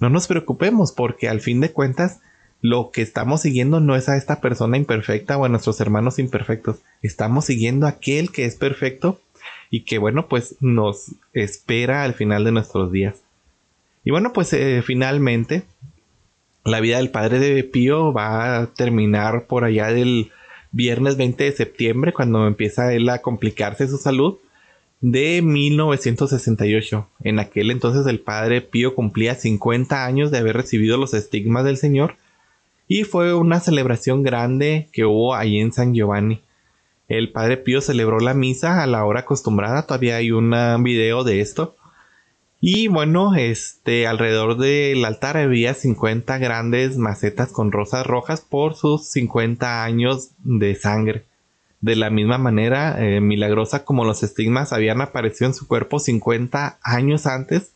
no 0.00 0.10
nos 0.10 0.28
preocupemos 0.28 0.92
porque 0.92 1.28
al 1.28 1.40
fin 1.40 1.60
de 1.60 1.72
cuentas 1.72 2.20
lo 2.60 2.90
que 2.90 3.00
estamos 3.00 3.40
siguiendo 3.40 3.80
no 3.80 3.96
es 3.96 4.08
a 4.10 4.18
esta 4.18 4.42
persona 4.42 4.76
imperfecta 4.76 5.38
o 5.38 5.46
a 5.46 5.48
nuestros 5.48 5.80
hermanos 5.80 6.18
imperfectos, 6.18 6.78
estamos 7.02 7.46
siguiendo 7.46 7.86
a 7.86 7.90
aquel 7.90 8.30
que 8.30 8.44
es 8.44 8.56
perfecto 8.56 9.18
y 9.70 9.84
que 9.84 9.98
bueno 9.98 10.28
pues 10.28 10.56
nos 10.60 11.12
espera 11.32 12.04
al 12.04 12.12
final 12.14 12.44
de 12.44 12.52
nuestros 12.52 12.92
días. 12.92 13.16
Y 14.04 14.10
bueno 14.10 14.32
pues 14.32 14.52
eh, 14.52 14.82
finalmente 14.84 15.64
la 16.70 16.80
vida 16.80 16.98
del 16.98 17.10
padre 17.10 17.38
de 17.38 17.64
Pío 17.64 18.12
va 18.12 18.58
a 18.58 18.66
terminar 18.66 19.46
por 19.46 19.64
allá 19.64 19.92
del 19.92 20.30
viernes 20.70 21.16
20 21.16 21.44
de 21.44 21.52
septiembre 21.52 22.12
cuando 22.12 22.46
empieza 22.46 22.92
él 22.92 23.08
a 23.08 23.22
complicarse 23.22 23.88
su 23.88 23.96
salud 23.96 24.38
de 25.00 25.40
1968. 25.42 27.08
En 27.24 27.38
aquel 27.38 27.70
entonces 27.70 28.06
el 28.06 28.20
padre 28.20 28.60
Pío 28.60 28.94
cumplía 28.94 29.34
50 29.34 30.04
años 30.04 30.30
de 30.30 30.38
haber 30.38 30.56
recibido 30.56 30.96
los 30.96 31.14
estigmas 31.14 31.64
del 31.64 31.76
Señor 31.76 32.16
y 32.86 33.04
fue 33.04 33.34
una 33.34 33.60
celebración 33.60 34.22
grande 34.22 34.88
que 34.92 35.04
hubo 35.04 35.34
ahí 35.34 35.58
en 35.58 35.72
San 35.72 35.94
Giovanni. 35.94 36.40
El 37.06 37.30
padre 37.32 37.56
Pío 37.56 37.80
celebró 37.80 38.18
la 38.20 38.34
misa 38.34 38.82
a 38.82 38.86
la 38.86 39.04
hora 39.04 39.20
acostumbrada, 39.20 39.86
todavía 39.86 40.16
hay 40.16 40.30
un 40.30 40.52
video 40.82 41.24
de 41.24 41.40
esto. 41.40 41.76
Y 42.60 42.88
bueno, 42.88 43.36
este 43.36 44.08
alrededor 44.08 44.56
del 44.56 45.04
altar 45.04 45.36
había 45.36 45.74
50 45.74 46.38
grandes 46.38 46.96
macetas 46.96 47.52
con 47.52 47.70
rosas 47.70 48.04
rojas 48.04 48.40
por 48.40 48.74
sus 48.74 49.06
50 49.08 49.84
años 49.84 50.30
de 50.42 50.74
sangre. 50.74 51.24
De 51.80 51.94
la 51.94 52.10
misma 52.10 52.38
manera, 52.38 52.96
eh, 52.98 53.20
milagrosa 53.20 53.84
como 53.84 54.04
los 54.04 54.24
estigmas 54.24 54.72
habían 54.72 55.00
aparecido 55.00 55.46
en 55.46 55.54
su 55.54 55.68
cuerpo 55.68 56.00
50 56.00 56.78
años 56.82 57.26
antes, 57.26 57.70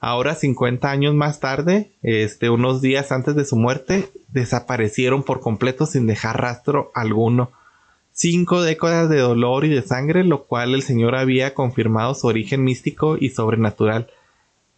ahora 0.00 0.34
50 0.34 0.90
años 0.90 1.14
más 1.14 1.40
tarde, 1.40 1.90
este, 2.02 2.48
unos 2.48 2.80
días 2.80 3.12
antes 3.12 3.36
de 3.36 3.44
su 3.44 3.56
muerte, 3.56 4.08
desaparecieron 4.28 5.22
por 5.22 5.40
completo 5.40 5.84
sin 5.84 6.06
dejar 6.06 6.40
rastro 6.40 6.90
alguno 6.94 7.50
cinco 8.14 8.62
décadas 8.62 9.10
de 9.10 9.18
dolor 9.18 9.66
y 9.66 9.68
de 9.68 9.82
sangre, 9.82 10.24
lo 10.24 10.44
cual 10.44 10.74
el 10.74 10.82
Señor 10.82 11.16
había 11.16 11.52
confirmado 11.52 12.14
su 12.14 12.28
origen 12.28 12.64
místico 12.64 13.18
y 13.20 13.28
sobrenatural. 13.30 14.08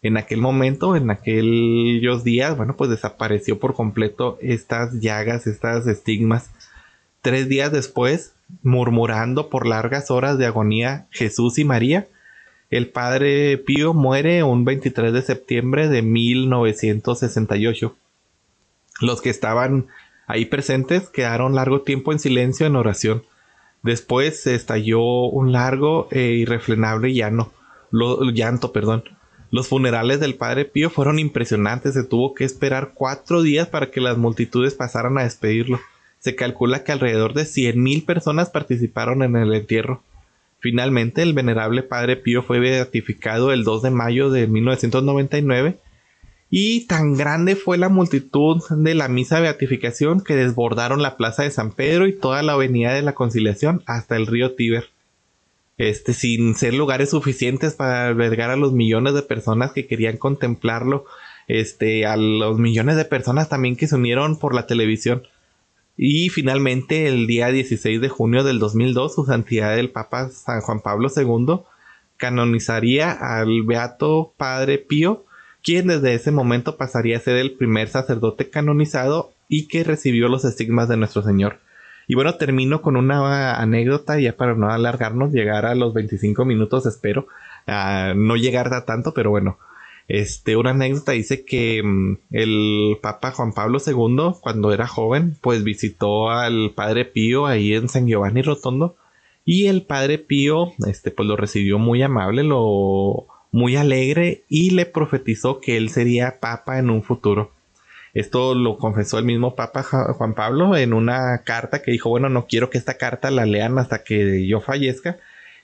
En 0.01 0.17
aquel 0.17 0.41
momento, 0.41 0.95
en 0.95 1.09
aquellos 1.09 2.23
días, 2.23 2.57
bueno, 2.57 2.75
pues 2.75 2.89
desapareció 2.89 3.59
por 3.59 3.73
completo 3.73 4.37
estas 4.41 4.99
llagas, 4.99 5.47
estas 5.47 5.87
estigmas. 5.87 6.49
Tres 7.21 7.47
días 7.47 7.71
después, 7.71 8.33
murmurando 8.63 9.49
por 9.49 9.67
largas 9.67 10.11
horas 10.11 10.37
de 10.37 10.45
agonía 10.45 11.07
Jesús 11.11 11.57
y 11.59 11.63
María, 11.63 12.07
el 12.69 12.89
padre 12.89 13.57
Pío 13.57 13.93
muere 13.93 14.43
un 14.43 14.65
23 14.65 15.13
de 15.13 15.21
septiembre 15.21 15.87
de 15.87 16.01
1968. 16.01 17.95
Los 18.99 19.21
que 19.21 19.29
estaban 19.29 19.87
ahí 20.27 20.45
presentes 20.45 21.09
quedaron 21.09 21.55
largo 21.55 21.81
tiempo 21.81 22.11
en 22.11 22.19
silencio 22.19 22.67
en 22.67 22.75
oración. 22.75 23.23
Después 23.81 24.41
se 24.41 24.53
estalló 24.53 25.01
un 25.01 25.51
largo 25.51 26.07
e 26.11 26.31
irrefrenable 26.33 27.13
llano, 27.13 27.51
llanto. 27.91 28.71
Perdón. 28.71 29.03
Los 29.49 29.69
funerales 29.69 30.19
del 30.19 30.35
padre 30.35 30.65
Pío 30.65 30.89
fueron 30.89 31.19
impresionantes. 31.19 31.93
Se 31.93 32.03
tuvo 32.03 32.33
que 32.33 32.43
esperar 32.43 32.91
cuatro 32.93 33.41
días 33.41 33.67
para 33.67 33.89
que 33.89 34.01
las 34.01 34.17
multitudes 34.17 34.73
pasaran 34.73 35.17
a 35.17 35.23
despedirlo. 35.23 35.79
Se 36.19 36.35
calcula 36.35 36.83
que 36.83 36.91
alrededor 36.91 37.33
de 37.33 37.43
100.000 37.43 38.05
personas 38.05 38.49
participaron 38.49 39.23
en 39.23 39.37
el 39.37 39.53
entierro. 39.53 40.03
Finalmente, 40.59 41.21
el 41.21 41.33
venerable 41.33 41.83
padre 41.83 42.17
Pío 42.17 42.43
fue 42.43 42.59
beatificado 42.59 43.53
el 43.53 43.63
2 43.63 43.83
de 43.83 43.91
mayo 43.91 44.29
de 44.29 44.47
1999 44.47 45.77
y 46.49 46.85
tan 46.87 47.15
grande 47.15 47.55
fue 47.55 47.77
la 47.77 47.89
multitud 47.89 48.63
de 48.69 48.95
la 48.95 49.09
misa 49.09 49.35
de 49.35 49.41
beatificación 49.43 50.21
que 50.21 50.35
desbordaron 50.35 51.01
la 51.01 51.17
plaza 51.17 51.43
de 51.43 51.51
San 51.51 51.71
Pedro 51.71 52.07
y 52.07 52.17
toda 52.17 52.41
la 52.41 52.53
avenida 52.53 52.93
de 52.93 53.01
la 53.01 53.13
Conciliación 53.13 53.83
hasta 53.85 54.15
el 54.15 54.27
río 54.27 54.55
Tíber. 54.55 54.89
Este, 55.77 56.13
sin 56.13 56.55
ser 56.55 56.73
lugares 56.73 57.11
suficientes 57.11 57.75
para 57.75 58.07
albergar 58.07 58.49
a 58.49 58.55
los 58.55 58.73
millones 58.73 59.13
de 59.13 59.21
personas 59.21 59.73
que 59.73 59.85
querían 59.85 60.17
contemplarlo, 60.17 61.05
este, 61.47 62.05
a 62.07 62.17
los 62.17 62.57
millones 62.57 62.95
de 62.95 63.05
personas 63.05 63.49
también 63.49 63.75
que 63.75 63.87
se 63.87 63.95
unieron 63.95 64.39
por 64.39 64.55
la 64.55 64.65
televisión. 64.65 65.23
Y 65.97 66.29
finalmente, 66.29 67.07
el 67.07 67.27
día 67.27 67.51
16 67.51 68.01
de 68.01 68.09
junio 68.09 68.43
del 68.43 68.57
2002, 68.57 69.15
su 69.15 69.25
santidad 69.25 69.77
el 69.77 69.91
Papa 69.91 70.29
San 70.29 70.61
Juan 70.61 70.79
Pablo 70.79 71.09
II 71.15 71.59
canonizaría 72.15 73.11
al 73.11 73.63
Beato 73.63 74.33
Padre 74.37 74.79
Pío 74.79 75.26
quien 75.67 75.87
desde 75.87 76.13
ese 76.13 76.31
momento 76.31 76.77
pasaría 76.77 77.17
a 77.17 77.19
ser 77.19 77.35
el 77.35 77.51
primer 77.51 77.89
sacerdote 77.89 78.49
canonizado 78.49 79.33
y 79.49 79.67
que 79.67 79.83
recibió 79.83 80.29
los 80.29 80.45
estigmas 80.45 80.87
de 80.87 80.95
nuestro 80.95 81.23
Señor. 81.23 81.59
Y 82.07 82.15
bueno, 82.15 82.35
termino 82.35 82.81
con 82.81 82.95
una 82.95 83.55
anécdota, 83.55 84.17
ya 84.17 84.37
para 84.37 84.55
no 84.55 84.71
alargarnos, 84.71 85.33
llegar 85.33 85.65
a 85.65 85.75
los 85.75 85.93
25 85.93 86.45
minutos, 86.45 86.85
espero, 86.85 87.27
no 87.67 88.37
llegar 88.37 88.73
a 88.73 88.85
tanto, 88.85 89.13
pero 89.13 89.29
bueno, 89.29 89.57
este, 90.07 90.55
una 90.55 90.69
anécdota 90.69 91.11
dice 91.11 91.43
que 91.43 91.83
mm, 91.83 92.17
el 92.31 92.97
Papa 93.01 93.31
Juan 93.31 93.51
Pablo 93.51 93.79
II, 93.85 94.39
cuando 94.39 94.71
era 94.71 94.87
joven, 94.87 95.35
pues 95.41 95.65
visitó 95.65 96.29
al 96.29 96.71
Padre 96.75 97.03
Pío 97.03 97.45
ahí 97.45 97.73
en 97.73 97.89
San 97.89 98.07
Giovanni 98.07 98.41
Rotondo, 98.41 98.95
y 99.43 99.67
el 99.67 99.81
Padre 99.81 100.17
Pío, 100.17 100.71
este, 100.87 101.11
pues 101.11 101.27
lo 101.27 101.35
recibió 101.35 101.77
muy 101.77 102.01
amable, 102.03 102.43
lo 102.43 103.27
muy 103.51 103.75
alegre 103.75 104.43
y 104.49 104.71
le 104.71 104.85
profetizó 104.85 105.59
que 105.59 105.77
él 105.77 105.89
sería 105.89 106.39
papa 106.39 106.79
en 106.79 106.89
un 106.89 107.03
futuro. 107.03 107.51
Esto 108.13 108.55
lo 108.55 108.77
confesó 108.77 109.19
el 109.19 109.25
mismo 109.25 109.55
Papa 109.55 109.83
Juan 109.83 110.33
Pablo 110.33 110.75
en 110.75 110.93
una 110.93 111.43
carta 111.43 111.83
que 111.83 111.91
dijo, 111.91 112.09
bueno, 112.09 112.29
no 112.29 112.47
quiero 112.47 112.71
que 112.71 112.79
esta 112.79 112.97
carta 112.97 113.29
la 113.29 113.45
lean 113.45 113.77
hasta 113.77 114.03
que 114.03 114.47
yo 114.47 114.59
fallezca. 114.59 115.17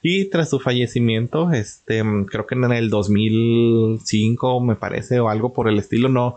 Y 0.04 0.26
tras 0.26 0.52
su 0.52 0.60
fallecimiento, 0.60 1.52
este, 1.52 2.04
creo 2.30 2.46
que 2.46 2.54
en 2.54 2.66
el 2.66 2.92
2005 2.92 4.60
me 4.60 4.76
parece 4.76 5.20
o 5.20 5.30
algo 5.30 5.52
por 5.54 5.68
el 5.68 5.80
estilo, 5.80 6.10
no, 6.10 6.36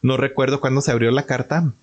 no 0.00 0.16
recuerdo 0.16 0.60
cuándo 0.60 0.80
se 0.80 0.92
abrió 0.92 1.10
la 1.10 1.26
carta. 1.26 1.74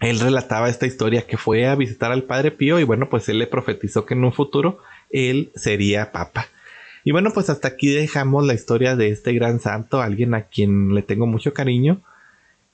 Él 0.00 0.18
relataba 0.18 0.70
esta 0.70 0.86
historia 0.86 1.26
que 1.26 1.36
fue 1.36 1.66
a 1.66 1.74
visitar 1.74 2.12
al 2.12 2.22
Padre 2.22 2.50
Pío 2.50 2.80
y 2.80 2.84
bueno, 2.84 3.10
pues 3.10 3.28
él 3.28 3.38
le 3.38 3.46
profetizó 3.46 4.06
que 4.06 4.14
en 4.14 4.24
un 4.24 4.32
futuro 4.32 4.78
él 5.10 5.52
sería 5.54 6.12
papa. 6.12 6.46
Y 7.04 7.12
bueno, 7.12 7.30
pues 7.32 7.50
hasta 7.50 7.68
aquí 7.68 7.90
dejamos 7.90 8.46
la 8.46 8.54
historia 8.54 8.96
de 8.96 9.10
este 9.10 9.32
gran 9.32 9.60
santo, 9.60 10.00
alguien 10.00 10.34
a 10.34 10.42
quien 10.42 10.94
le 10.94 11.02
tengo 11.02 11.26
mucho 11.26 11.52
cariño. 11.52 12.00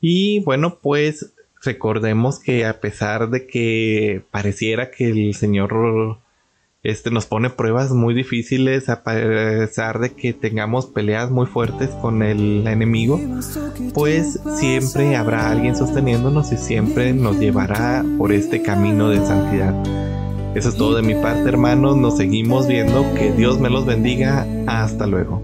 Y 0.00 0.40
bueno, 0.40 0.78
pues 0.80 1.32
recordemos 1.62 2.38
que 2.38 2.66
a 2.66 2.80
pesar 2.80 3.30
de 3.30 3.46
que 3.46 4.22
pareciera 4.30 4.90
que 4.90 5.08
el 5.10 5.34
Señor 5.34 6.18
este, 6.82 7.10
nos 7.10 7.26
pone 7.26 7.50
pruebas 7.50 7.90
muy 7.90 8.14
difíciles, 8.14 8.88
a 8.88 9.02
pesar 9.02 9.98
de 9.98 10.10
que 10.10 10.32
tengamos 10.32 10.86
peleas 10.86 11.30
muy 11.30 11.46
fuertes 11.46 11.90
con 11.90 12.22
el 12.22 12.66
enemigo, 12.66 13.20
pues 13.94 14.40
siempre 14.58 15.16
habrá 15.16 15.50
alguien 15.50 15.74
sosteniéndonos 15.74 16.52
y 16.52 16.56
siempre 16.56 17.12
nos 17.12 17.38
llevará 17.38 18.04
por 18.16 18.32
este 18.32 18.62
camino 18.62 19.10
de 19.10 19.18
santidad. 19.18 20.07
Eso 20.58 20.70
es 20.70 20.74
todo 20.74 20.96
de 20.96 21.02
mi 21.02 21.14
parte, 21.14 21.48
hermanos. 21.48 21.96
Nos 21.96 22.16
seguimos 22.16 22.66
viendo. 22.66 23.14
Que 23.14 23.30
Dios 23.30 23.60
me 23.60 23.70
los 23.70 23.86
bendiga. 23.86 24.44
Hasta 24.66 25.06
luego. 25.06 25.40